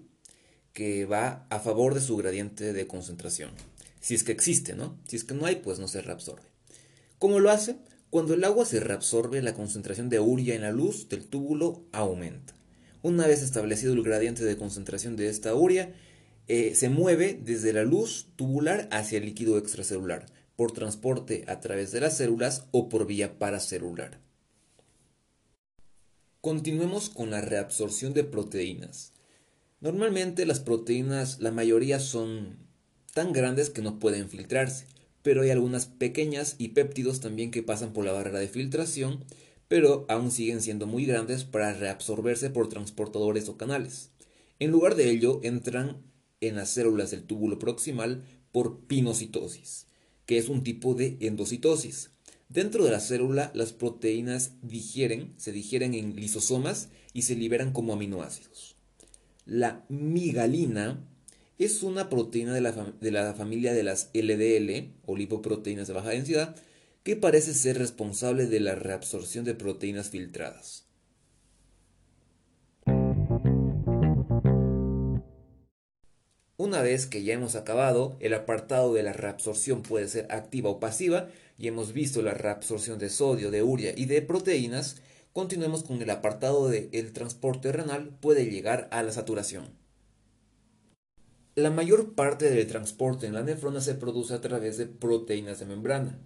que 0.71 1.05
va 1.05 1.45
a 1.49 1.59
favor 1.59 1.93
de 1.93 2.01
su 2.01 2.15
gradiente 2.15 2.71
de 2.73 2.87
concentración. 2.87 3.51
Si 3.99 4.15
es 4.15 4.23
que 4.23 4.31
existe, 4.31 4.75
¿no? 4.75 4.97
Si 5.07 5.17
es 5.17 5.25
que 5.25 5.33
no 5.33 5.45
hay, 5.45 5.57
pues 5.57 5.79
no 5.79 5.87
se 5.87 6.01
reabsorbe. 6.01 6.47
¿Cómo 7.17 7.39
lo 7.39 7.51
hace? 7.51 7.75
Cuando 8.09 8.33
el 8.33 8.43
agua 8.43 8.65
se 8.65 8.79
reabsorbe, 8.79 9.41
la 9.41 9.53
concentración 9.53 10.09
de 10.09 10.19
urea 10.19 10.55
en 10.55 10.61
la 10.61 10.71
luz 10.71 11.09
del 11.09 11.25
túbulo 11.25 11.83
aumenta. 11.91 12.55
Una 13.03 13.27
vez 13.27 13.43
establecido 13.43 13.93
el 13.93 14.03
gradiente 14.03 14.43
de 14.43 14.57
concentración 14.57 15.15
de 15.15 15.29
esta 15.29 15.53
urea, 15.53 15.93
eh, 16.47 16.73
se 16.73 16.89
mueve 16.89 17.39
desde 17.39 17.71
la 17.71 17.83
luz 17.83 18.27
tubular 18.35 18.89
hacia 18.91 19.19
el 19.19 19.25
líquido 19.25 19.59
extracelular 19.59 20.25
por 20.55 20.71
transporte 20.71 21.45
a 21.47 21.59
través 21.59 21.91
de 21.91 22.01
las 22.01 22.17
células 22.17 22.65
o 22.71 22.89
por 22.89 23.05
vía 23.05 23.37
paracelular. 23.37 24.19
Continuemos 26.41 27.09
con 27.09 27.29
la 27.29 27.41
reabsorción 27.41 28.13
de 28.13 28.23
proteínas. 28.23 29.13
Normalmente 29.81 30.47
las 30.47 30.59
proteínas, 30.59 31.39
la 31.39 31.51
mayoría 31.51 31.99
son 31.99 32.57
tan 33.13 33.31
grandes 33.31 33.69
que 33.69 33.81
no 33.81 33.99
pueden 33.99 34.29
filtrarse, 34.29 34.87
pero 35.21 35.41
hay 35.41 35.49
algunas 35.49 35.85
pequeñas 35.85 36.55
y 36.57 36.69
péptidos 36.69 37.19
también 37.19 37.51
que 37.51 37.63
pasan 37.63 37.93
por 37.93 38.05
la 38.05 38.11
barrera 38.11 38.39
de 38.39 38.47
filtración, 38.47 39.23
pero 39.67 40.05
aún 40.09 40.31
siguen 40.31 40.61
siendo 40.61 40.87
muy 40.87 41.05
grandes 41.05 41.43
para 41.43 41.73
reabsorberse 41.73 42.49
por 42.49 42.69
transportadores 42.69 43.49
o 43.49 43.57
canales. 43.57 44.11
En 44.59 44.71
lugar 44.71 44.95
de 44.95 45.09
ello, 45.09 45.39
entran 45.43 46.01
en 46.41 46.55
las 46.55 46.69
células 46.69 47.11
del 47.11 47.23
túbulo 47.23 47.59
proximal 47.59 48.23
por 48.51 48.79
pinocitosis 48.87 49.87
que 50.29 50.37
es 50.37 50.47
un 50.47 50.61
tipo 50.61 50.93
de 50.93 51.17
endocitosis. 51.21 52.11
Dentro 52.49 52.85
de 52.85 52.91
la 52.91 52.99
célula, 52.99 53.49
las 53.55 53.73
proteínas 53.73 54.51
digieren, 54.61 55.33
se 55.37 55.51
digieren 55.51 55.95
en 55.95 56.15
lisosomas 56.15 56.89
y 57.13 57.23
se 57.23 57.35
liberan 57.35 57.73
como 57.73 57.93
aminoácidos. 57.93 58.75
La 59.47 59.87
migalina 59.89 61.03
es 61.59 61.83
una 61.83 62.09
proteína 62.09 62.53
de 62.53 62.61
la, 62.61 62.71
de 62.71 63.11
la 63.11 63.33
familia 63.33 63.73
de 63.73 63.83
las 63.83 64.09
LDL, 64.13 64.93
o 65.05 65.17
lipoproteínas 65.17 65.87
de 65.87 65.93
baja 65.93 66.09
densidad, 66.09 66.55
que 67.03 67.17
parece 67.17 67.53
ser 67.53 67.77
responsable 67.77 68.47
de 68.47 68.61
la 68.61 68.75
reabsorción 68.75 69.43
de 69.43 69.55
proteínas 69.55 70.09
filtradas. 70.09 70.85
Una 76.55 76.81
vez 76.81 77.07
que 77.07 77.23
ya 77.23 77.33
hemos 77.33 77.55
acabado, 77.55 78.17
el 78.21 78.33
apartado 78.33 78.93
de 78.93 79.03
la 79.03 79.13
reabsorción 79.13 79.81
puede 79.81 80.07
ser 80.07 80.27
activa 80.29 80.69
o 80.69 80.79
pasiva 80.79 81.29
y 81.57 81.67
hemos 81.67 81.93
visto 81.93 82.21
la 82.21 82.33
reabsorción 82.33 82.99
de 82.99 83.09
sodio, 83.09 83.51
de 83.51 83.63
urea 83.63 83.93
y 83.95 84.05
de 84.05 84.21
proteínas, 84.21 84.97
continuemos 85.33 85.83
con 85.83 86.01
el 86.01 86.09
apartado 86.09 86.69
de 86.69 86.89
el 86.93 87.11
transporte 87.11 87.71
renal 87.71 88.09
puede 88.21 88.49
llegar 88.49 88.87
a 88.91 89.03
la 89.03 89.11
saturación. 89.11 89.78
La 91.59 91.71
mayor 91.71 92.13
parte 92.13 92.49
del 92.49 92.67
transporte 92.67 93.27
en 93.27 93.33
la 93.33 93.43
nefrona 93.43 93.81
se 93.81 93.93
produce 93.93 94.33
a 94.33 94.39
través 94.39 94.77
de 94.77 94.85
proteínas 94.85 95.59
de 95.59 95.65
membrana. 95.65 96.17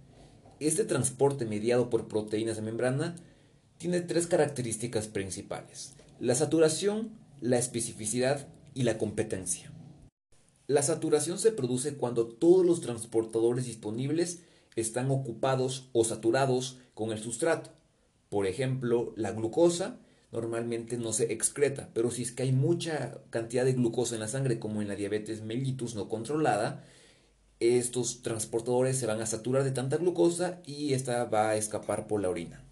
Este 0.60 0.84
transporte 0.84 1.44
mediado 1.44 1.90
por 1.90 2.06
proteínas 2.06 2.54
de 2.54 2.62
membrana 2.62 3.16
tiene 3.76 4.00
tres 4.00 4.28
características 4.28 5.08
principales, 5.08 5.94
la 6.20 6.36
saturación, 6.36 7.18
la 7.40 7.58
especificidad 7.58 8.46
y 8.74 8.84
la 8.84 8.96
competencia. 8.96 9.72
La 10.68 10.82
saturación 10.82 11.40
se 11.40 11.50
produce 11.50 11.96
cuando 11.96 12.28
todos 12.28 12.64
los 12.64 12.80
transportadores 12.80 13.66
disponibles 13.66 14.42
están 14.76 15.10
ocupados 15.10 15.90
o 15.92 16.04
saturados 16.04 16.78
con 16.94 17.10
el 17.10 17.18
sustrato. 17.18 17.70
Por 18.28 18.46
ejemplo, 18.46 19.12
la 19.16 19.32
glucosa 19.32 19.98
normalmente 20.34 20.98
no 20.98 21.12
se 21.12 21.32
excreta, 21.32 21.88
pero 21.94 22.10
si 22.10 22.22
es 22.22 22.32
que 22.32 22.42
hay 22.42 22.52
mucha 22.52 23.18
cantidad 23.30 23.64
de 23.64 23.72
glucosa 23.72 24.14
en 24.14 24.20
la 24.20 24.28
sangre, 24.28 24.58
como 24.58 24.82
en 24.82 24.88
la 24.88 24.96
diabetes 24.96 25.42
mellitus 25.42 25.94
no 25.94 26.08
controlada, 26.08 26.84
estos 27.60 28.22
transportadores 28.22 28.98
se 28.98 29.06
van 29.06 29.20
a 29.20 29.26
saturar 29.26 29.62
de 29.62 29.70
tanta 29.70 29.96
glucosa 29.96 30.60
y 30.66 30.92
esta 30.92 31.24
va 31.26 31.50
a 31.50 31.56
escapar 31.56 32.08
por 32.08 32.20
la 32.20 32.30
orina. 32.30 32.64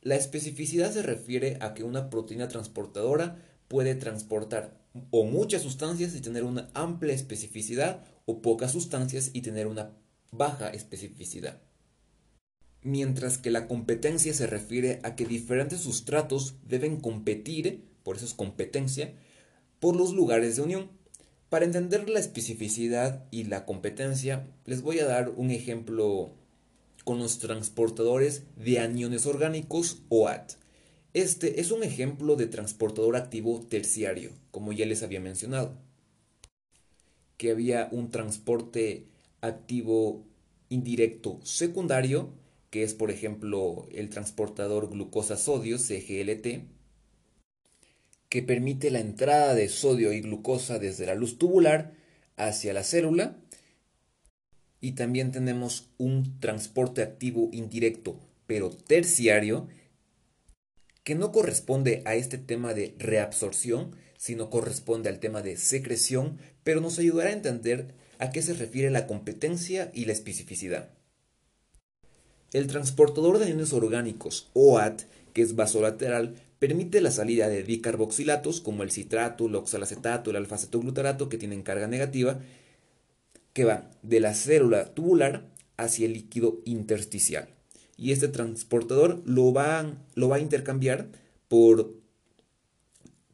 La 0.00 0.14
especificidad 0.14 0.92
se 0.92 1.02
refiere 1.02 1.58
a 1.60 1.74
que 1.74 1.82
una 1.82 2.08
proteína 2.08 2.46
transportadora 2.46 3.42
puede 3.66 3.96
transportar 3.96 4.78
o 5.10 5.24
muchas 5.24 5.62
sustancias 5.62 6.14
y 6.14 6.20
tener 6.20 6.44
una 6.44 6.70
amplia 6.72 7.14
especificidad 7.14 8.04
o 8.26 8.42
pocas 8.42 8.70
sustancias 8.70 9.30
y 9.32 9.42
tener 9.42 9.66
una 9.66 9.90
baja 10.30 10.70
especificidad. 10.70 11.60
Mientras 12.82 13.38
que 13.38 13.50
la 13.50 13.66
competencia 13.66 14.32
se 14.34 14.46
refiere 14.46 15.00
a 15.02 15.16
que 15.16 15.26
diferentes 15.26 15.80
sustratos 15.80 16.54
deben 16.66 17.00
competir, 17.00 17.84
por 18.02 18.16
eso 18.16 18.24
es 18.24 18.34
competencia, 18.34 19.14
por 19.78 19.96
los 19.96 20.12
lugares 20.12 20.56
de 20.56 20.62
unión. 20.62 20.90
Para 21.48 21.64
entender 21.64 22.08
la 22.08 22.20
especificidad 22.20 23.26
y 23.30 23.44
la 23.44 23.66
competencia, 23.66 24.46
les 24.66 24.82
voy 24.82 25.00
a 25.00 25.06
dar 25.06 25.30
un 25.30 25.50
ejemplo 25.50 26.32
con 27.04 27.18
los 27.18 27.38
transportadores 27.38 28.44
de 28.56 28.78
aniones 28.78 29.26
orgánicos 29.26 30.02
OAT. 30.08 30.52
Este 31.12 31.60
es 31.60 31.72
un 31.72 31.82
ejemplo 31.82 32.36
de 32.36 32.46
transportador 32.46 33.16
activo 33.16 33.60
terciario, 33.68 34.30
como 34.52 34.72
ya 34.72 34.86
les 34.86 35.02
había 35.02 35.18
mencionado, 35.18 35.76
que 37.36 37.50
había 37.50 37.88
un 37.90 38.10
transporte 38.10 39.08
activo 39.40 40.24
indirecto 40.68 41.40
secundario, 41.42 42.30
que 42.70 42.84
es 42.84 42.94
por 42.94 43.10
ejemplo 43.10 43.88
el 43.92 44.08
transportador 44.08 44.90
glucosa-sodio, 44.90 45.76
CGLT, 45.78 46.64
que 48.28 48.42
permite 48.42 48.90
la 48.90 49.00
entrada 49.00 49.54
de 49.54 49.68
sodio 49.68 50.12
y 50.12 50.20
glucosa 50.20 50.78
desde 50.78 51.04
la 51.04 51.16
luz 51.16 51.36
tubular 51.36 51.92
hacia 52.36 52.72
la 52.72 52.84
célula. 52.84 53.36
Y 54.80 54.92
también 54.92 55.32
tenemos 55.32 55.90
un 55.98 56.38
transporte 56.38 57.02
activo 57.02 57.50
indirecto, 57.52 58.18
pero 58.46 58.70
terciario, 58.70 59.68
que 61.02 61.16
no 61.16 61.32
corresponde 61.32 62.02
a 62.06 62.14
este 62.14 62.38
tema 62.38 62.72
de 62.72 62.94
reabsorción, 62.98 63.96
sino 64.16 64.48
corresponde 64.48 65.08
al 65.08 65.18
tema 65.18 65.42
de 65.42 65.56
secreción, 65.56 66.38
pero 66.62 66.80
nos 66.80 66.98
ayudará 66.98 67.30
a 67.30 67.34
entender 67.34 67.94
a 68.18 68.30
qué 68.30 68.42
se 68.42 68.54
refiere 68.54 68.90
la 68.90 69.06
competencia 69.06 69.90
y 69.92 70.04
la 70.04 70.12
especificidad. 70.12 70.99
El 72.52 72.66
transportador 72.66 73.38
de 73.38 73.48
iones 73.48 73.72
orgánicos, 73.72 74.48
OAT, 74.54 75.02
que 75.32 75.42
es 75.42 75.54
vasolateral, 75.54 76.34
permite 76.58 77.00
la 77.00 77.12
salida 77.12 77.48
de 77.48 77.62
dicarboxilatos 77.62 78.60
como 78.60 78.82
el 78.82 78.90
citrato, 78.90 79.46
el 79.46 79.54
oxalacetato, 79.54 80.30
el 80.30 80.36
alfa-cetoglutarato 80.36 81.28
que 81.28 81.38
tienen 81.38 81.62
carga 81.62 81.86
negativa, 81.86 82.40
que 83.52 83.64
van 83.64 83.90
de 84.02 84.20
la 84.20 84.34
célula 84.34 84.94
tubular 84.94 85.48
hacia 85.76 86.06
el 86.06 86.12
líquido 86.12 86.60
intersticial. 86.64 87.48
Y 87.96 88.12
este 88.12 88.28
transportador 88.28 89.22
lo 89.24 89.52
va, 89.52 89.96
va 90.16 90.36
a 90.36 90.40
intercambiar 90.40 91.08
por 91.48 91.92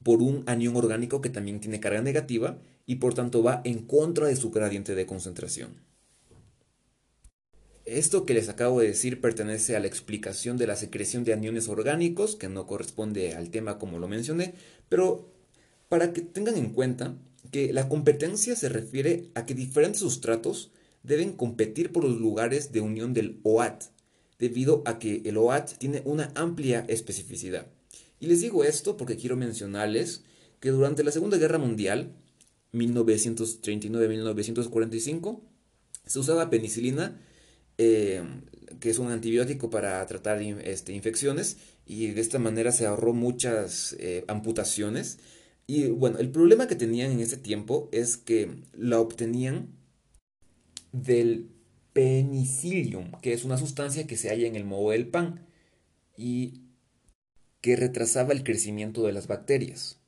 un 0.05 0.45
anión 0.47 0.77
orgánico 0.77 1.21
que 1.21 1.31
también 1.31 1.61
tiene 1.61 1.81
carga 1.81 2.03
negativa 2.03 2.59
y 2.87 2.97
por 2.97 3.15
tanto 3.15 3.43
va 3.43 3.63
en 3.65 3.81
contra 3.87 4.27
de 4.27 4.37
su 4.37 4.51
gradiente 4.51 4.95
de 4.95 5.07
concentración. 5.07 5.87
Esto 7.87 8.27
que 8.27 8.35
les 8.35 8.49
acabo 8.49 8.81
de 8.81 8.89
decir 8.89 9.21
pertenece 9.21 9.77
a 9.77 9.81
la 9.81 9.87
explicación 9.87 10.57
de 10.57 10.67
la 10.67 10.75
secreción 10.75 11.23
de 11.23 11.33
aniones 11.33 11.69
orgánicos, 11.69 12.35
que 12.35 12.49
no 12.49 12.67
corresponde 12.67 13.37
al 13.37 13.51
tema 13.51 13.79
como 13.79 14.01
lo 14.01 14.09
mencioné, 14.09 14.55
pero 14.89 15.31
para 15.89 16.13
que 16.13 16.21
tengan 16.21 16.57
en 16.57 16.71
cuenta 16.71 17.17
que 17.53 17.73
la 17.73 17.89
competencia 17.89 18.57
se 18.57 18.69
refiere 18.69 19.31
a 19.37 19.47
que 19.47 19.55
diferentes 19.55 20.01
sustratos 20.01 20.73
deben 21.05 21.33
competir 21.33 21.93
por 21.93 22.03
los 22.03 22.21
lugares 22.21 22.73
de 22.73 22.81
unión 22.81 23.15
del 23.15 23.39
OAT, 23.45 23.85
debido 24.41 24.83
a 24.85 24.99
que 24.99 25.23
el 25.25 25.37
OAT 25.37 25.79
tiene 25.79 26.03
una 26.05 26.33
amplia 26.35 26.85
especificidad. 26.89 27.69
Y 28.19 28.27
les 28.27 28.41
digo 28.41 28.65
esto 28.65 28.97
porque 28.97 29.17
quiero 29.17 29.37
mencionarles 29.37 30.25
que 30.59 30.71
durante 30.71 31.05
la 31.05 31.13
Segunda 31.13 31.39
Guerra 31.39 31.59
Mundial, 31.59 32.11
1939-1945, 32.73 35.41
se 36.05 36.19
usaba 36.19 36.51
penicilina 36.51 37.21
eh, 37.79 38.23
que 38.81 38.91
es 38.91 38.99
un 38.99 39.11
antibiótico 39.11 39.71
para 39.71 40.05
tratar 40.07 40.43
este, 40.43 40.93
infecciones 40.93 41.57
y 41.87 42.09
de 42.09 42.21
esta 42.21 42.39
manera 42.39 42.73
se 42.73 42.87
ahorró 42.87 43.13
muchas 43.13 43.97
eh, 43.99 44.25
amputaciones. 44.29 45.19
Y 45.67 45.89
bueno, 45.89 46.19
el 46.19 46.31
problema 46.31 46.67
que 46.67 46.77
tenían 46.77 47.13
en 47.13 47.21
ese 47.21 47.37
tiempo 47.37 47.89
es 47.93 48.17
que 48.17 48.63
la 48.73 49.01
obtenían 49.01 49.69
del 50.93 51.51
penicillium, 51.93 53.13
que 53.21 53.33
es 53.33 53.45
una 53.45 53.57
sustancia 53.57 54.07
que 54.07 54.17
se 54.17 54.29
halla 54.29 54.47
en 54.47 54.57
el 54.57 54.65
moho 54.65 54.91
del 54.91 55.09
pan 55.09 55.47
y 56.17 56.63
que 57.61 57.77
retrasaba 57.77 58.33
el 58.33 58.45
crecimiento 58.45 59.05
de 59.05 59.13
las 59.13 59.27
bacterias. 59.27 60.01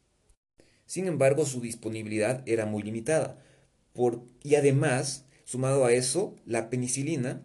Sin 0.86 1.06
embargo, 1.06 1.44
su 1.44 1.60
disponibilidad 1.60 2.42
era 2.46 2.66
muy 2.66 2.82
limitada. 2.82 3.42
Por, 3.92 4.24
y 4.42 4.54
además, 4.54 5.26
sumado 5.44 5.84
a 5.84 5.92
eso, 5.92 6.36
la 6.46 6.70
penicilina 6.70 7.42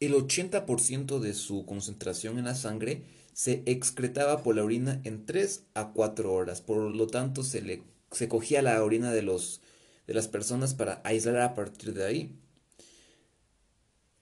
el 0.00 0.14
80% 0.14 1.20
de 1.20 1.34
su 1.34 1.66
concentración 1.66 2.38
en 2.38 2.46
la 2.46 2.54
sangre 2.54 3.04
se 3.34 3.62
excretaba 3.66 4.42
por 4.42 4.56
la 4.56 4.64
orina 4.64 5.00
en 5.04 5.26
3 5.26 5.64
a 5.74 5.92
4 5.92 6.32
horas. 6.32 6.62
Por 6.62 6.94
lo 6.96 7.06
tanto, 7.06 7.42
se, 7.42 7.60
le, 7.60 7.82
se 8.10 8.28
cogía 8.28 8.62
la 8.62 8.82
orina 8.82 9.12
de, 9.12 9.22
los, 9.22 9.60
de 10.06 10.14
las 10.14 10.26
personas 10.26 10.74
para 10.74 11.02
aislar 11.04 11.38
a 11.40 11.54
partir 11.54 11.92
de 11.92 12.04
ahí. 12.04 12.36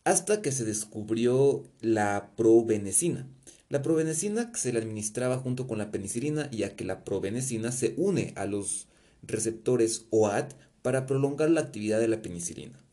Hasta 0.05 0.43
que 0.43 0.53
se 0.53 0.65
descubrió 0.65 1.65
la 1.81 2.33
provenecina. 2.37 3.29
La 3.69 3.83
provenecina 3.83 4.51
se 4.55 4.73
le 4.73 4.79
administraba 4.79 5.37
junto 5.39 5.69
con 5.69 5.79
la 5.79 5.91
penicilina, 5.91 6.51
ya 6.51 6.75
que 6.75 6.85
la 6.85 7.05
provenecina 7.05 7.71
se 7.71 7.95
une 7.97 8.33
a 8.35 8.47
los 8.47 8.89
receptores 9.23 10.07
OAT 10.11 10.55
para 10.83 11.07
prolongar 11.07 11.51
la 11.51 11.61
actividad 11.61 12.01
de 12.01 12.09
la 12.09 12.23
penicilina. 12.23 12.88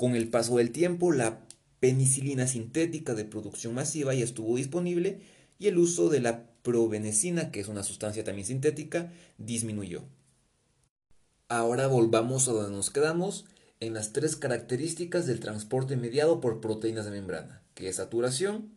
Con 0.00 0.16
el 0.16 0.30
paso 0.30 0.56
del 0.56 0.72
tiempo, 0.72 1.12
la 1.12 1.40
penicilina 1.78 2.46
sintética 2.46 3.14
de 3.14 3.26
producción 3.26 3.74
masiva 3.74 4.14
ya 4.14 4.24
estuvo 4.24 4.56
disponible 4.56 5.20
y 5.58 5.66
el 5.66 5.76
uso 5.76 6.08
de 6.08 6.20
la 6.20 6.46
provenecina, 6.62 7.50
que 7.50 7.60
es 7.60 7.68
una 7.68 7.82
sustancia 7.82 8.24
también 8.24 8.46
sintética, 8.46 9.12
disminuyó. 9.36 10.04
Ahora 11.48 11.86
volvamos 11.86 12.48
a 12.48 12.52
donde 12.52 12.74
nos 12.74 12.88
quedamos 12.88 13.44
en 13.78 13.92
las 13.92 14.14
tres 14.14 14.36
características 14.36 15.26
del 15.26 15.40
transporte 15.40 15.98
mediado 15.98 16.40
por 16.40 16.62
proteínas 16.62 17.04
de 17.04 17.10
membrana, 17.10 17.62
que 17.74 17.90
es 17.90 17.96
saturación, 17.96 18.72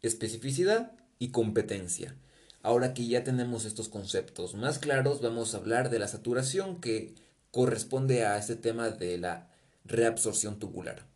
especificidad 0.00 0.92
y 1.18 1.30
competencia. 1.30 2.14
Ahora 2.62 2.94
que 2.94 3.04
ya 3.04 3.24
tenemos 3.24 3.64
estos 3.64 3.88
conceptos 3.88 4.54
más 4.54 4.78
claros, 4.78 5.22
vamos 5.22 5.54
a 5.54 5.56
hablar 5.56 5.90
de 5.90 5.98
la 5.98 6.06
saturación 6.06 6.80
que 6.80 7.16
corresponde 7.50 8.24
a 8.24 8.38
este 8.38 8.54
tema 8.54 8.90
de 8.90 9.18
la 9.18 9.47
reabsorción 9.88 10.58
tubular. 10.58 11.06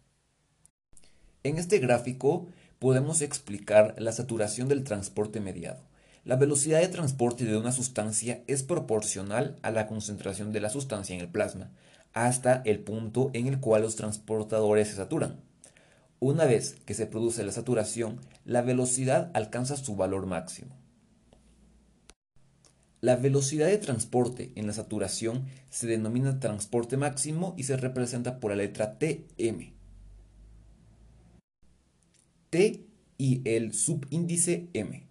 En 1.44 1.58
este 1.58 1.78
gráfico 1.78 2.48
podemos 2.78 3.20
explicar 3.20 3.94
la 3.98 4.12
saturación 4.12 4.68
del 4.68 4.84
transporte 4.84 5.40
mediado. 5.40 5.82
La 6.24 6.36
velocidad 6.36 6.80
de 6.80 6.88
transporte 6.88 7.44
de 7.44 7.56
una 7.56 7.72
sustancia 7.72 8.42
es 8.46 8.62
proporcional 8.62 9.56
a 9.62 9.70
la 9.70 9.86
concentración 9.86 10.52
de 10.52 10.60
la 10.60 10.70
sustancia 10.70 11.14
en 11.14 11.20
el 11.20 11.28
plasma, 11.28 11.70
hasta 12.12 12.62
el 12.64 12.80
punto 12.80 13.30
en 13.34 13.46
el 13.46 13.60
cual 13.60 13.82
los 13.82 13.96
transportadores 13.96 14.88
se 14.88 14.96
saturan. 14.96 15.40
Una 16.20 16.44
vez 16.44 16.76
que 16.86 16.94
se 16.94 17.06
produce 17.06 17.42
la 17.42 17.52
saturación, 17.52 18.20
la 18.44 18.62
velocidad 18.62 19.30
alcanza 19.34 19.76
su 19.76 19.96
valor 19.96 20.26
máximo. 20.26 20.81
La 23.04 23.16
velocidad 23.16 23.66
de 23.66 23.78
transporte 23.78 24.52
en 24.54 24.68
la 24.68 24.72
saturación 24.72 25.46
se 25.70 25.88
denomina 25.88 26.38
transporte 26.38 26.96
máximo 26.96 27.52
y 27.58 27.64
se 27.64 27.76
representa 27.76 28.38
por 28.38 28.52
la 28.52 28.58
letra 28.58 28.96
Tm. 28.96 29.72
T 32.50 32.86
y 33.18 33.42
el 33.44 33.74
subíndice 33.74 34.68
M. 34.72 35.04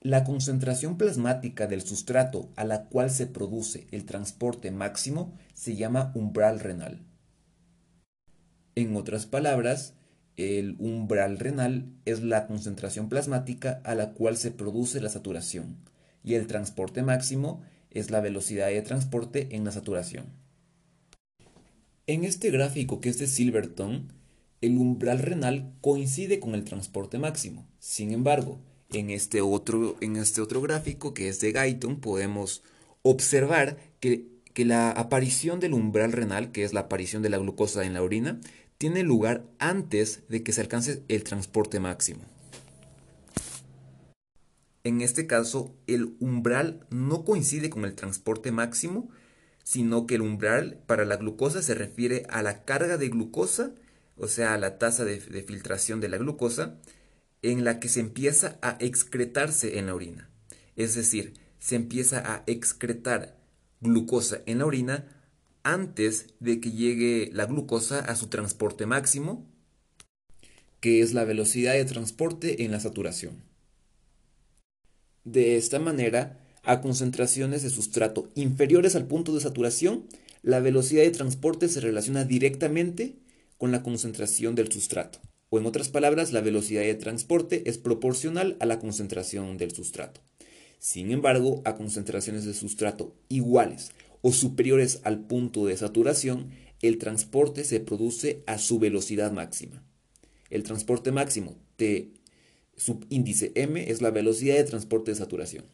La 0.00 0.24
concentración 0.24 0.96
plasmática 0.96 1.66
del 1.66 1.82
sustrato 1.82 2.48
a 2.56 2.64
la 2.64 2.84
cual 2.84 3.10
se 3.10 3.26
produce 3.26 3.86
el 3.90 4.06
transporte 4.06 4.70
máximo 4.70 5.36
se 5.52 5.76
llama 5.76 6.12
umbral 6.14 6.60
renal. 6.60 7.02
En 8.74 8.96
otras 8.96 9.26
palabras, 9.26 9.92
el 10.38 10.76
umbral 10.78 11.38
renal 11.38 11.92
es 12.06 12.22
la 12.22 12.46
concentración 12.46 13.10
plasmática 13.10 13.82
a 13.84 13.94
la 13.94 14.14
cual 14.14 14.38
se 14.38 14.50
produce 14.50 15.02
la 15.02 15.10
saturación 15.10 15.76
y 16.28 16.34
el 16.34 16.46
transporte 16.46 17.02
máximo 17.02 17.62
es 17.90 18.10
la 18.10 18.20
velocidad 18.20 18.68
de 18.68 18.82
transporte 18.82 19.48
en 19.52 19.64
la 19.64 19.72
saturación. 19.72 20.26
En 22.06 22.24
este 22.24 22.50
gráfico 22.50 23.00
que 23.00 23.08
es 23.08 23.18
de 23.18 23.26
Silverton, 23.26 24.12
el 24.60 24.76
umbral 24.76 25.20
renal 25.20 25.72
coincide 25.80 26.38
con 26.38 26.54
el 26.54 26.64
transporte 26.64 27.18
máximo. 27.18 27.66
Sin 27.78 28.12
embargo, 28.12 28.60
en 28.92 29.08
este 29.08 29.40
otro, 29.40 29.96
en 30.00 30.16
este 30.16 30.42
otro 30.42 30.60
gráfico 30.60 31.14
que 31.14 31.28
es 31.28 31.40
de 31.40 31.52
Guyton 31.52 32.00
podemos 32.00 32.62
observar 33.02 33.78
que, 34.00 34.26
que 34.52 34.66
la 34.66 34.90
aparición 34.90 35.60
del 35.60 35.72
umbral 35.72 36.12
renal, 36.12 36.52
que 36.52 36.64
es 36.64 36.74
la 36.74 36.80
aparición 36.80 37.22
de 37.22 37.30
la 37.30 37.38
glucosa 37.38 37.84
en 37.84 37.94
la 37.94 38.02
orina, 38.02 38.38
tiene 38.76 39.02
lugar 39.02 39.44
antes 39.58 40.22
de 40.28 40.42
que 40.42 40.52
se 40.52 40.60
alcance 40.60 41.02
el 41.08 41.24
transporte 41.24 41.80
máximo. 41.80 42.20
En 44.88 45.02
este 45.02 45.26
caso, 45.26 45.76
el 45.86 46.16
umbral 46.18 46.86
no 46.90 47.24
coincide 47.24 47.68
con 47.68 47.84
el 47.84 47.94
transporte 47.94 48.52
máximo, 48.52 49.10
sino 49.62 50.06
que 50.06 50.14
el 50.14 50.22
umbral 50.22 50.80
para 50.86 51.04
la 51.04 51.16
glucosa 51.16 51.62
se 51.62 51.74
refiere 51.74 52.24
a 52.30 52.42
la 52.42 52.64
carga 52.64 52.96
de 52.96 53.10
glucosa 53.10 53.72
o 54.18 54.28
sea, 54.28 54.58
la 54.58 54.78
tasa 54.78 55.04
de, 55.04 55.20
de 55.20 55.42
filtración 55.42 56.00
de 56.00 56.08
la 56.08 56.18
glucosa, 56.18 56.76
en 57.42 57.64
la 57.64 57.78
que 57.78 57.88
se 57.88 58.00
empieza 58.00 58.58
a 58.62 58.76
excretarse 58.80 59.78
en 59.78 59.86
la 59.86 59.94
orina. 59.94 60.28
Es 60.76 60.94
decir, 60.94 61.34
se 61.60 61.76
empieza 61.76 62.18
a 62.34 62.42
excretar 62.46 63.36
glucosa 63.80 64.40
en 64.46 64.58
la 64.58 64.66
orina 64.66 65.06
antes 65.62 66.34
de 66.40 66.60
que 66.60 66.72
llegue 66.72 67.30
la 67.32 67.46
glucosa 67.46 68.00
a 68.00 68.16
su 68.16 68.26
transporte 68.26 68.86
máximo, 68.86 69.46
que 70.80 71.00
es 71.00 71.14
la 71.14 71.24
velocidad 71.24 71.74
de 71.74 71.84
transporte 71.84 72.64
en 72.64 72.72
la 72.72 72.80
saturación. 72.80 73.47
De 75.30 75.58
esta 75.58 75.78
manera, 75.78 76.38
a 76.62 76.80
concentraciones 76.80 77.62
de 77.62 77.68
sustrato 77.68 78.30
inferiores 78.34 78.96
al 78.96 79.04
punto 79.04 79.34
de 79.34 79.42
saturación, 79.42 80.06
la 80.42 80.58
velocidad 80.60 81.02
de 81.02 81.10
transporte 81.10 81.68
se 81.68 81.80
relaciona 81.80 82.24
directamente 82.24 83.16
con 83.58 83.70
la 83.70 83.82
concentración 83.82 84.54
del 84.54 84.72
sustrato. 84.72 85.18
O 85.50 85.58
en 85.58 85.66
otras 85.66 85.90
palabras, 85.90 86.32
la 86.32 86.40
velocidad 86.40 86.80
de 86.80 86.94
transporte 86.94 87.68
es 87.68 87.76
proporcional 87.76 88.56
a 88.60 88.64
la 88.64 88.78
concentración 88.78 89.58
del 89.58 89.72
sustrato. 89.72 90.22
Sin 90.78 91.10
embargo, 91.10 91.60
a 91.66 91.76
concentraciones 91.76 92.46
de 92.46 92.54
sustrato 92.54 93.14
iguales 93.28 93.90
o 94.22 94.32
superiores 94.32 95.00
al 95.04 95.20
punto 95.26 95.66
de 95.66 95.76
saturación, 95.76 96.48
el 96.80 96.96
transporte 96.96 97.64
se 97.64 97.80
produce 97.80 98.42
a 98.46 98.56
su 98.56 98.78
velocidad 98.78 99.30
máxima. 99.30 99.82
El 100.48 100.62
transporte 100.62 101.12
máximo 101.12 101.58
T 101.76 102.14
subíndice 102.78 103.52
m 103.54 103.90
es 103.90 104.00
la 104.00 104.10
velocidad 104.10 104.54
de 104.54 104.64
transporte 104.64 105.10
de 105.10 105.16
saturación. 105.18 105.64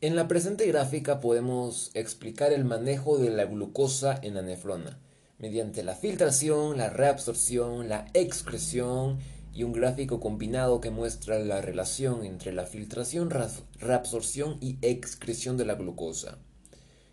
En 0.00 0.16
la 0.16 0.26
presente 0.26 0.66
gráfica 0.66 1.20
podemos 1.20 1.90
explicar 1.94 2.52
el 2.52 2.64
manejo 2.64 3.18
de 3.18 3.30
la 3.30 3.44
glucosa 3.44 4.18
en 4.22 4.34
la 4.34 4.42
nefrona 4.42 4.98
mediante 5.38 5.84
la 5.84 5.94
filtración, 5.94 6.78
la 6.78 6.90
reabsorción, 6.90 7.88
la 7.88 8.06
excreción 8.12 9.18
y 9.54 9.62
un 9.62 9.72
gráfico 9.72 10.20
combinado 10.20 10.80
que 10.80 10.90
muestra 10.90 11.38
la 11.38 11.60
relación 11.60 12.24
entre 12.24 12.52
la 12.52 12.66
filtración, 12.66 13.30
reabsorción 13.78 14.58
y 14.60 14.78
excreción 14.82 15.56
de 15.56 15.64
la 15.64 15.74
glucosa. 15.74 16.38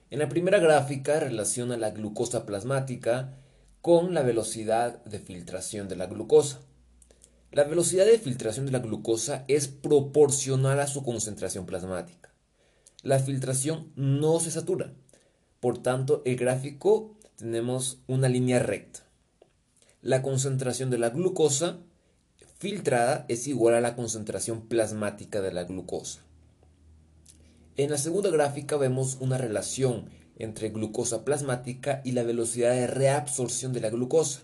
En 0.09 0.19
la 0.19 0.29
primera 0.29 0.59
gráfica 0.59 1.19
relaciona 1.19 1.77
la 1.77 1.91
glucosa 1.91 2.45
plasmática 2.45 3.37
con 3.81 4.13
la 4.13 4.21
velocidad 4.21 5.03
de 5.05 5.19
filtración 5.19 5.87
de 5.87 5.95
la 5.95 6.07
glucosa. 6.07 6.61
La 7.55 7.63
velocidad 7.63 8.05
de 8.05 8.19
filtración 8.19 8.65
de 8.65 8.73
la 8.73 8.79
glucosa 8.79 9.45
es 9.47 9.69
proporcional 9.69 10.77
a 10.81 10.87
su 10.87 11.03
concentración 11.03 11.65
plasmática. 11.65 12.33
La 13.01 13.17
filtración 13.17 13.93
no 13.95 14.41
se 14.41 14.51
satura. 14.51 14.91
Por 15.61 15.81
tanto, 15.81 16.21
el 16.25 16.35
gráfico 16.35 17.15
tenemos 17.37 17.99
una 18.07 18.27
línea 18.27 18.59
recta. 18.59 19.05
La 20.01 20.21
concentración 20.21 20.89
de 20.89 20.97
la 20.97 21.11
glucosa 21.11 21.77
filtrada 22.57 23.23
es 23.29 23.47
igual 23.47 23.75
a 23.75 23.79
la 23.79 23.95
concentración 23.95 24.67
plasmática 24.67 25.39
de 25.39 25.53
la 25.53 25.63
glucosa. 25.63 26.25
En 27.77 27.89
la 27.89 27.97
segunda 27.97 28.31
gráfica 28.31 28.75
vemos 28.75 29.15
una 29.21 29.37
relación 29.37 30.09
entre 30.35 30.71
glucosa 30.71 31.23
plasmática 31.23 32.01
y 32.03 32.11
la 32.11 32.23
velocidad 32.23 32.71
de 32.71 32.87
reabsorción 32.87 33.71
de 33.71 33.79
la 33.79 33.91
glucosa. 33.91 34.41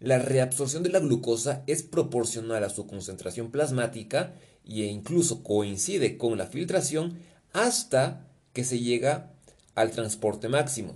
La 0.00 0.18
reabsorción 0.18 0.82
de 0.82 0.88
la 0.88 0.98
glucosa 0.98 1.62
es 1.66 1.82
proporcional 1.82 2.64
a 2.64 2.70
su 2.70 2.86
concentración 2.86 3.50
plasmática 3.50 4.32
e 4.64 4.86
incluso 4.86 5.42
coincide 5.42 6.16
con 6.16 6.38
la 6.38 6.46
filtración 6.46 7.18
hasta 7.52 8.26
que 8.54 8.64
se 8.64 8.80
llega 8.80 9.30
al 9.74 9.90
transporte 9.90 10.48
máximo, 10.48 10.94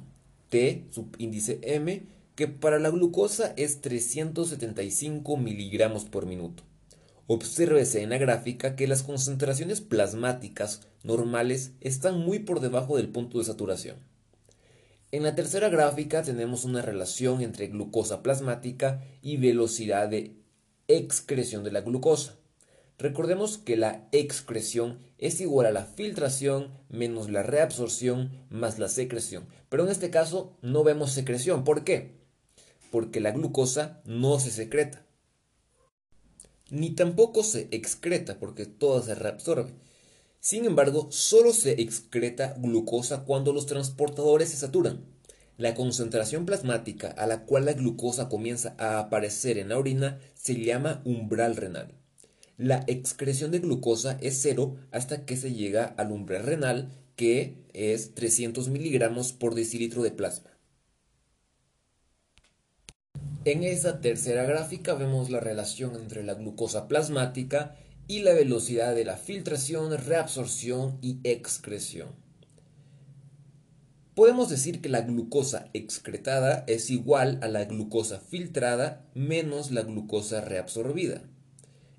T 0.49 0.87
subíndice 0.91 1.59
M, 1.63 2.03
que 2.35 2.49
para 2.49 2.79
la 2.79 2.89
glucosa 2.89 3.53
es 3.59 3.83
375 3.83 5.37
miligramos 5.37 6.07
por 6.07 6.25
minuto. 6.25 6.63
Obsérvese 7.27 8.01
en 8.01 8.09
la 8.09 8.17
gráfica 8.17 8.75
que 8.75 8.89
las 8.89 9.03
concentraciones 9.03 9.83
plasmáticas 9.83 10.81
normales 11.03 11.73
están 11.83 12.21
muy 12.21 12.39
por 12.39 12.61
debajo 12.61 12.97
del 12.97 13.11
punto 13.11 13.39
de 13.39 13.45
saturación. 13.45 13.97
En 15.15 15.23
la 15.23 15.37
tercera 15.37 15.69
gráfica 15.69 16.25
tenemos 16.25 16.65
una 16.65 16.83
relación 16.83 17.41
entre 17.41 17.69
glucosa 17.69 18.21
plasmática 18.21 19.01
y 19.23 19.37
velocidad 19.37 20.09
de 20.09 20.35
excreción 20.89 21.63
de 21.63 21.71
la 21.71 21.83
glucosa. 21.83 22.35
Recordemos 22.99 23.57
que 23.57 23.77
la 23.77 24.09
excreción 24.11 24.99
es 25.19 25.41
igual 25.41 25.69
a 25.69 25.71
la 25.71 25.85
filtración 25.85 26.73
menos 26.89 27.31
la 27.31 27.45
reabsorción 27.45 28.45
más 28.51 28.81
la 28.81 28.89
secreción. 28.89 29.47
Pero 29.69 29.85
en 29.85 29.93
este 29.93 30.11
caso 30.11 30.57
no 30.63 30.83
vemos 30.83 31.13
secreción. 31.13 31.63
¿Por 31.63 31.85
qué? 31.85 32.17
Porque 32.91 33.21
la 33.21 33.31
glucosa 33.31 34.03
no 34.05 34.41
se 34.41 34.51
secreta. 34.51 35.07
Ni 36.71 36.91
tampoco 36.91 37.45
se 37.45 37.69
excreta 37.71 38.41
porque 38.41 38.67
toda 38.67 39.01
se 39.01 39.15
reabsorbe. 39.15 39.75
Sin 40.45 40.67
embargo, 40.67 41.09
solo 41.11 41.55
se 41.55 41.81
excreta 41.81 42.55
glucosa 42.59 43.25
cuando 43.25 43.55
los 43.55 43.65
transportadores 43.65 44.51
se 44.51 44.59
saturan. 44.59 45.03
La 45.57 45.75
concentración 45.75 46.45
plasmática 46.45 47.09
a 47.09 47.27
la 47.27 47.47
cual 47.47 47.65
la 47.65 47.73
glucosa 47.73 48.29
comienza 48.29 48.75
a 48.77 48.99
aparecer 48.99 49.57
en 49.57 49.71
la 49.71 49.79
orina 49.79 50.21
se 50.35 50.63
llama 50.63 51.01
umbral 51.07 51.57
renal. 51.57 51.95
La 52.59 52.85
excreción 52.89 53.53
de 53.53 53.61
glucosa 53.61 54.19
es 54.21 54.39
cero 54.43 54.77
hasta 54.91 55.25
que 55.25 55.39
se 55.39 55.55
llega 55.55 55.87
al 55.97 56.13
umbral 56.13 56.43
renal, 56.43 56.93
que 57.17 57.65
es 57.73 58.13
300 58.15 58.69
miligramos 58.69 59.33
por 59.33 59.55
decilitro 59.55 60.03
de 60.03 60.11
plasma. 60.11 60.51
En 63.47 63.63
esta 63.63 64.03
tercera 64.03 64.45
gráfica 64.45 64.93
vemos 64.93 65.31
la 65.31 65.41
relación 65.41 65.97
entre 65.97 66.23
la 66.23 66.35
glucosa 66.35 66.87
plasmática 66.87 67.79
y 68.07 68.21
la 68.21 68.35
velocidad 68.35 68.95
de 68.95 69.05
la 69.05 69.17
filtración, 69.17 69.97
reabsorción 69.97 70.99
y 71.01 71.21
excreción. 71.25 72.09
Podemos 74.15 74.49
decir 74.49 74.81
que 74.81 74.89
la 74.89 75.01
glucosa 75.01 75.71
excretada 75.73 76.65
es 76.69 76.91
igual 76.91 77.41
a 77.43 77.49
la 77.49 77.65
glucosa 77.65 78.21
filtrada 78.21 79.05
menos 79.15 79.73
la 79.73 79.83
glucosa 79.83 80.41
reabsorbida. 80.41 81.23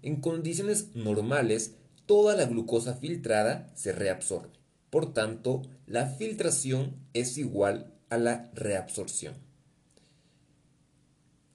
En 0.02 0.22
condiciones 0.22 0.96
normales, 0.96 1.74
toda 2.06 2.36
la 2.38 2.46
glucosa 2.46 2.94
filtrada 2.94 3.70
se 3.76 3.92
reabsorbe. 3.92 4.54
Por 4.90 5.14
tanto, 5.14 5.64
la 5.88 6.06
filtración 6.06 6.96
es 7.14 7.38
igual 7.38 7.94
a 8.10 8.18
la 8.18 8.50
reabsorción. 8.54 9.36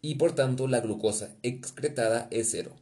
Y 0.03 0.17
por 0.17 0.35
tanto, 0.35 0.67
la 0.67 0.81
glucosa 0.81 1.37
excretada 1.43 2.29
es 2.31 2.51
cero. 2.51 2.80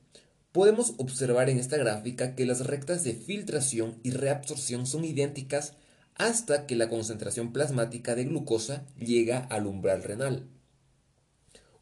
Podemos 0.52 0.94
observar 0.96 1.50
en 1.50 1.58
esta 1.58 1.76
gráfica 1.76 2.34
que 2.34 2.46
las 2.46 2.66
rectas 2.66 3.04
de 3.04 3.12
filtración 3.12 3.98
y 4.02 4.10
reabsorción 4.10 4.86
son 4.86 5.04
idénticas 5.04 5.74
hasta 6.14 6.66
que 6.66 6.74
la 6.74 6.88
concentración 6.88 7.52
plasmática 7.52 8.14
de 8.14 8.24
glucosa 8.24 8.86
llega 8.96 9.38
al 9.38 9.66
umbral 9.66 10.02
renal. 10.02 10.48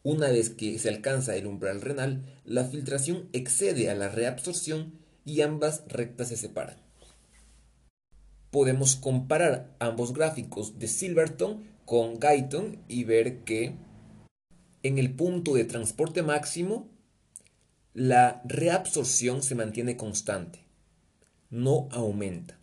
Una 0.02 0.28
vez 0.28 0.50
que 0.50 0.78
se 0.78 0.88
alcanza 0.88 1.36
el 1.36 1.46
umbral 1.46 1.80
renal, 1.80 2.24
la 2.44 2.64
filtración 2.64 3.28
excede 3.32 3.90
a 3.90 3.94
la 3.94 4.08
reabsorción 4.08 4.98
y 5.24 5.40
ambas 5.40 5.84
rectas 5.88 6.28
se 6.28 6.36
separan. 6.36 6.76
Podemos 8.50 8.96
comparar 8.96 9.74
ambos 9.80 10.12
gráficos 10.12 10.78
de 10.78 10.88
Silverton 10.88 11.64
con 11.84 12.20
Guyton 12.20 12.82
y 12.88 13.04
ver 13.04 13.44
que 13.44 13.74
en 14.82 14.98
el 14.98 15.14
punto 15.14 15.54
de 15.54 15.64
transporte 15.64 16.22
máximo 16.22 16.88
la 17.96 18.42
reabsorción 18.44 19.42
se 19.42 19.54
mantiene 19.54 19.96
constante, 19.96 20.58
no 21.48 21.88
aumenta, 21.92 22.58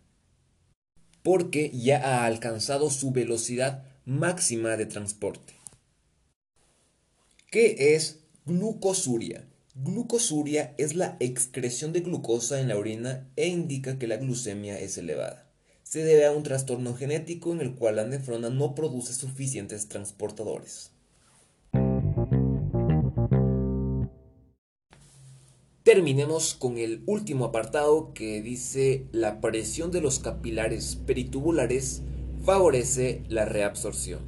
porque 1.24 1.72
ya 1.74 1.98
ha 1.98 2.24
alcanzado 2.24 2.88
su 2.88 3.10
velocidad 3.10 3.82
máxima 4.04 4.76
de 4.76 4.86
transporte. 4.86 5.54
¿Qué 7.50 7.96
es 7.96 8.20
glucosuria? 8.46 9.44
Glucosuria 9.74 10.72
es 10.78 10.94
la 10.94 11.16
excreción 11.18 11.92
de 11.92 12.02
glucosa 12.02 12.60
en 12.60 12.68
la 12.68 12.78
orina 12.78 13.28
e 13.34 13.48
indica 13.48 13.98
que 13.98 14.06
la 14.06 14.18
glucemia 14.18 14.78
es 14.78 14.98
elevada. 14.98 15.50
Se 15.82 16.04
debe 16.04 16.26
a 16.26 16.30
un 16.30 16.44
trastorno 16.44 16.94
genético 16.94 17.52
en 17.52 17.60
el 17.60 17.74
cual 17.74 17.96
la 17.96 18.06
nefrona 18.06 18.50
no 18.50 18.76
produce 18.76 19.12
suficientes 19.12 19.88
transportadores. 19.88 20.93
Terminemos 25.94 26.54
con 26.54 26.76
el 26.76 27.04
último 27.06 27.44
apartado 27.44 28.12
que 28.14 28.42
dice 28.42 29.06
la 29.12 29.40
presión 29.40 29.92
de 29.92 30.00
los 30.00 30.18
capilares 30.18 30.96
peritubulares 31.06 32.02
favorece 32.44 33.22
la 33.28 33.44
reabsorción. 33.44 34.22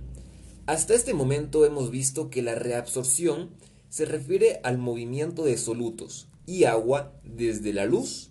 Hasta 0.67 0.95
este 0.95 1.13
momento 1.13 1.67
hemos 1.67 1.91
visto 1.91 2.31
que 2.31 2.41
la 2.41 2.55
reabsorción 2.55 3.51
se 3.89 4.05
refiere 4.05 4.61
al 4.63 4.79
movimiento 4.79 5.43
de 5.43 5.59
solutos 5.59 6.29
y 6.47 6.67
agua 6.67 7.21
desde 7.25 7.73
la 7.73 7.85
luz 7.85 8.31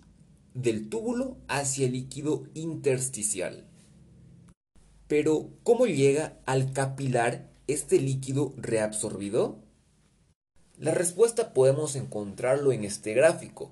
del 0.54 0.88
túbulo 0.88 1.36
hacia 1.46 1.84
el 1.84 1.92
líquido 1.92 2.44
intersticial. 2.54 3.68
Pero, 5.08 5.50
¿cómo 5.62 5.84
llega 5.84 6.40
al 6.46 6.72
capilar 6.72 7.50
este 7.66 8.00
líquido 8.00 8.54
reabsorbido? 8.56 9.65
La 10.78 10.92
respuesta 10.92 11.54
podemos 11.54 11.96
encontrarlo 11.96 12.70
en 12.70 12.84
este 12.84 13.14
gráfico. 13.14 13.70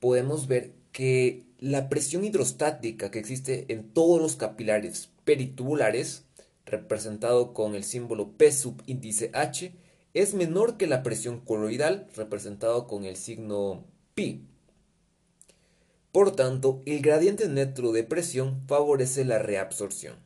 Podemos 0.00 0.46
ver 0.46 0.72
que 0.92 1.44
la 1.58 1.88
presión 1.88 2.24
hidrostática 2.24 3.10
que 3.10 3.18
existe 3.18 3.64
en 3.68 3.88
todos 3.88 4.20
los 4.20 4.36
capilares 4.36 5.08
peritubulares, 5.24 6.24
representado 6.66 7.54
con 7.54 7.74
el 7.74 7.84
símbolo 7.84 8.32
P 8.32 8.52
subíndice 8.52 9.30
H, 9.32 9.72
es 10.12 10.34
menor 10.34 10.76
que 10.76 10.86
la 10.86 11.02
presión 11.02 11.40
coloidal, 11.40 12.06
representado 12.14 12.86
con 12.86 13.04
el 13.04 13.16
signo 13.16 13.84
pi. 14.14 14.42
Por 16.12 16.36
tanto, 16.36 16.82
el 16.84 17.00
gradiente 17.00 17.48
neto 17.48 17.92
de 17.92 18.04
presión 18.04 18.62
favorece 18.66 19.24
la 19.24 19.38
reabsorción. 19.38 20.16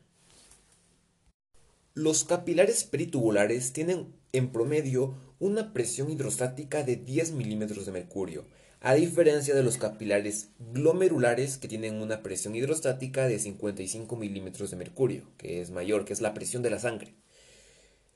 Los 1.95 2.25
capilares 2.25 2.85
peritubulares 2.85 3.73
tienen 3.73 4.13
en 4.33 4.51
promedio 4.51 5.15
una 5.39 5.73
presión 5.73 6.11
hidrostática 6.11 6.83
de 6.83 6.97
10 6.97 7.33
milímetros 7.33 7.87
de 7.87 7.93
mercurio, 7.93 8.45
a 8.81 8.95
diferencia 8.95 9.55
de 9.55 9.63
los 9.63 9.77
capilares 9.77 10.49
glomerulares 10.73 11.59
que 11.59 11.69
tienen 11.69 12.01
una 12.01 12.23
presión 12.23 12.57
hidrostática 12.57 13.29
de 13.29 13.39
55 13.39 14.17
milímetros 14.17 14.71
de 14.71 14.77
mercurio, 14.77 15.25
que 15.37 15.61
es 15.61 15.71
mayor, 15.71 16.05
que 16.05 16.13
es 16.13 16.21
la 16.21 16.35
presión 16.35 16.63
de 16.63 16.71
la 16.71 16.79
sangre. 16.79 17.15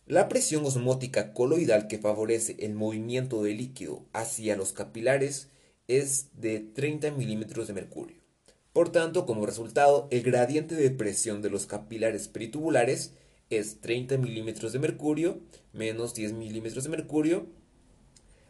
La 0.06 0.28
presión 0.28 0.64
osmótica 0.64 1.32
coloidal 1.32 1.88
que 1.88 1.98
favorece 1.98 2.56
el 2.60 2.74
movimiento 2.74 3.42
del 3.42 3.58
líquido 3.58 4.04
hacia 4.12 4.56
los 4.56 4.72
capilares 4.72 5.48
es 5.88 6.28
de 6.34 6.60
30 6.60 7.10
milímetros 7.12 7.66
de 7.66 7.74
mercurio. 7.74 8.16
Por 8.72 8.90
tanto, 8.90 9.26
como 9.26 9.46
resultado, 9.46 10.06
el 10.10 10.22
gradiente 10.22 10.74
de 10.74 10.90
presión 10.90 11.42
de 11.42 11.50
los 11.50 11.66
capilares 11.66 12.28
peritubulares 12.28 13.12
es 13.50 13.80
30 13.80 14.18
milímetros 14.18 14.72
de 14.72 14.78
mercurio 14.78 15.40
menos 15.76 16.14
10 16.14 16.32
milímetros 16.32 16.84
de 16.84 16.90
mercurio, 16.90 17.46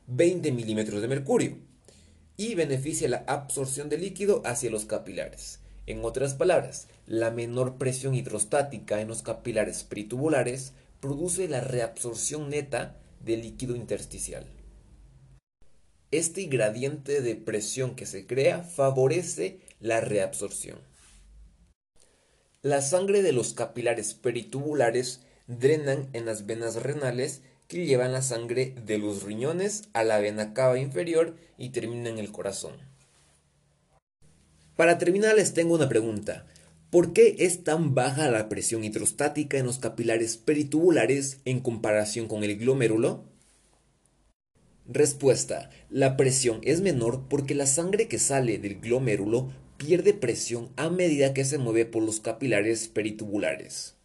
20 0.07 0.53
milímetros 0.53 1.03
de 1.03 1.09
mercurio, 1.09 1.59
y 2.37 2.55
beneficia 2.55 3.09
la 3.09 3.25
absorción 3.27 3.89
de 3.89 3.99
líquido 3.99 4.43
hacia 4.45 4.71
los 4.71 4.85
capilares. 4.85 5.61
En 5.87 6.05
otras 6.05 6.35
palabras, 6.35 6.89
la 7.07 7.31
menor 7.31 7.77
presión 7.77 8.15
hidrostática 8.15 9.01
en 9.01 9.09
los 9.09 9.23
capilares 9.23 9.85
peritubulares 9.85 10.73
produce 11.01 11.49
la 11.49 11.61
reabsorción 11.61 12.51
neta 12.51 12.97
del 13.25 13.43
líquido 13.43 13.77
intersticial. 13.77 14.47
Este 16.11 16.45
gradiente 16.45 17.21
de 17.21 17.35
presión 17.35 17.97
que 17.97 18.07
se 18.07 18.27
crea 18.27 18.63
favorece 18.63 19.61
la 19.81 20.01
reabsorción. 20.01 20.79
La 22.67 22.83
sangre 22.83 23.23
de 23.23 23.33
los 23.33 23.55
capilares 23.55 24.15
peritubulares 24.15 25.21
drenan 25.47 26.09
en 26.15 26.27
las 26.27 26.47
venas 26.47 26.75
renales 26.83 27.43
que 27.69 27.87
llevan 27.87 28.11
la 28.11 28.23
sangre 28.23 28.75
de 28.85 28.99
los 28.99 29.23
riñones 29.23 29.85
a 29.93 30.03
la 30.03 30.19
vena 30.19 30.53
cava 30.53 30.77
inferior 30.77 31.37
y 31.59 31.69
terminan 31.69 32.15
en 32.15 32.19
el 32.19 32.33
corazón. 32.33 32.73
Para 34.75 34.99
terminar 34.99 35.37
les 35.37 35.55
tengo 35.55 35.77
una 35.77 35.89
pregunta. 35.89 36.45
¿Por 36.91 37.13
qué 37.13 37.37
es 37.39 37.63
tan 37.63 37.95
baja 37.95 38.29
la 38.33 38.49
presión 38.49 38.83
hidrostática 38.83 39.59
en 39.59 39.67
los 39.67 39.79
capilares 39.79 40.37
peritubulares 40.37 41.39
en 41.45 41.61
comparación 41.61 42.27
con 42.27 42.43
el 42.43 42.57
glomérulo? 42.57 43.23
Respuesta. 44.89 45.71
La 45.89 46.17
presión 46.17 46.59
es 46.65 46.81
menor 46.81 47.29
porque 47.29 47.55
la 47.55 47.67
sangre 47.67 48.09
que 48.09 48.19
sale 48.19 48.59
del 48.59 48.81
glomérulo 48.81 49.53
pierde 49.77 50.15
presión 50.15 50.71
a 50.77 50.91
medida 50.91 51.35
que 51.35 51.45
se 51.45 51.59
mueve 51.59 51.85
por 51.87 52.03
los 52.03 52.21
capilares 52.21 52.89
peritubulares. 52.89 53.97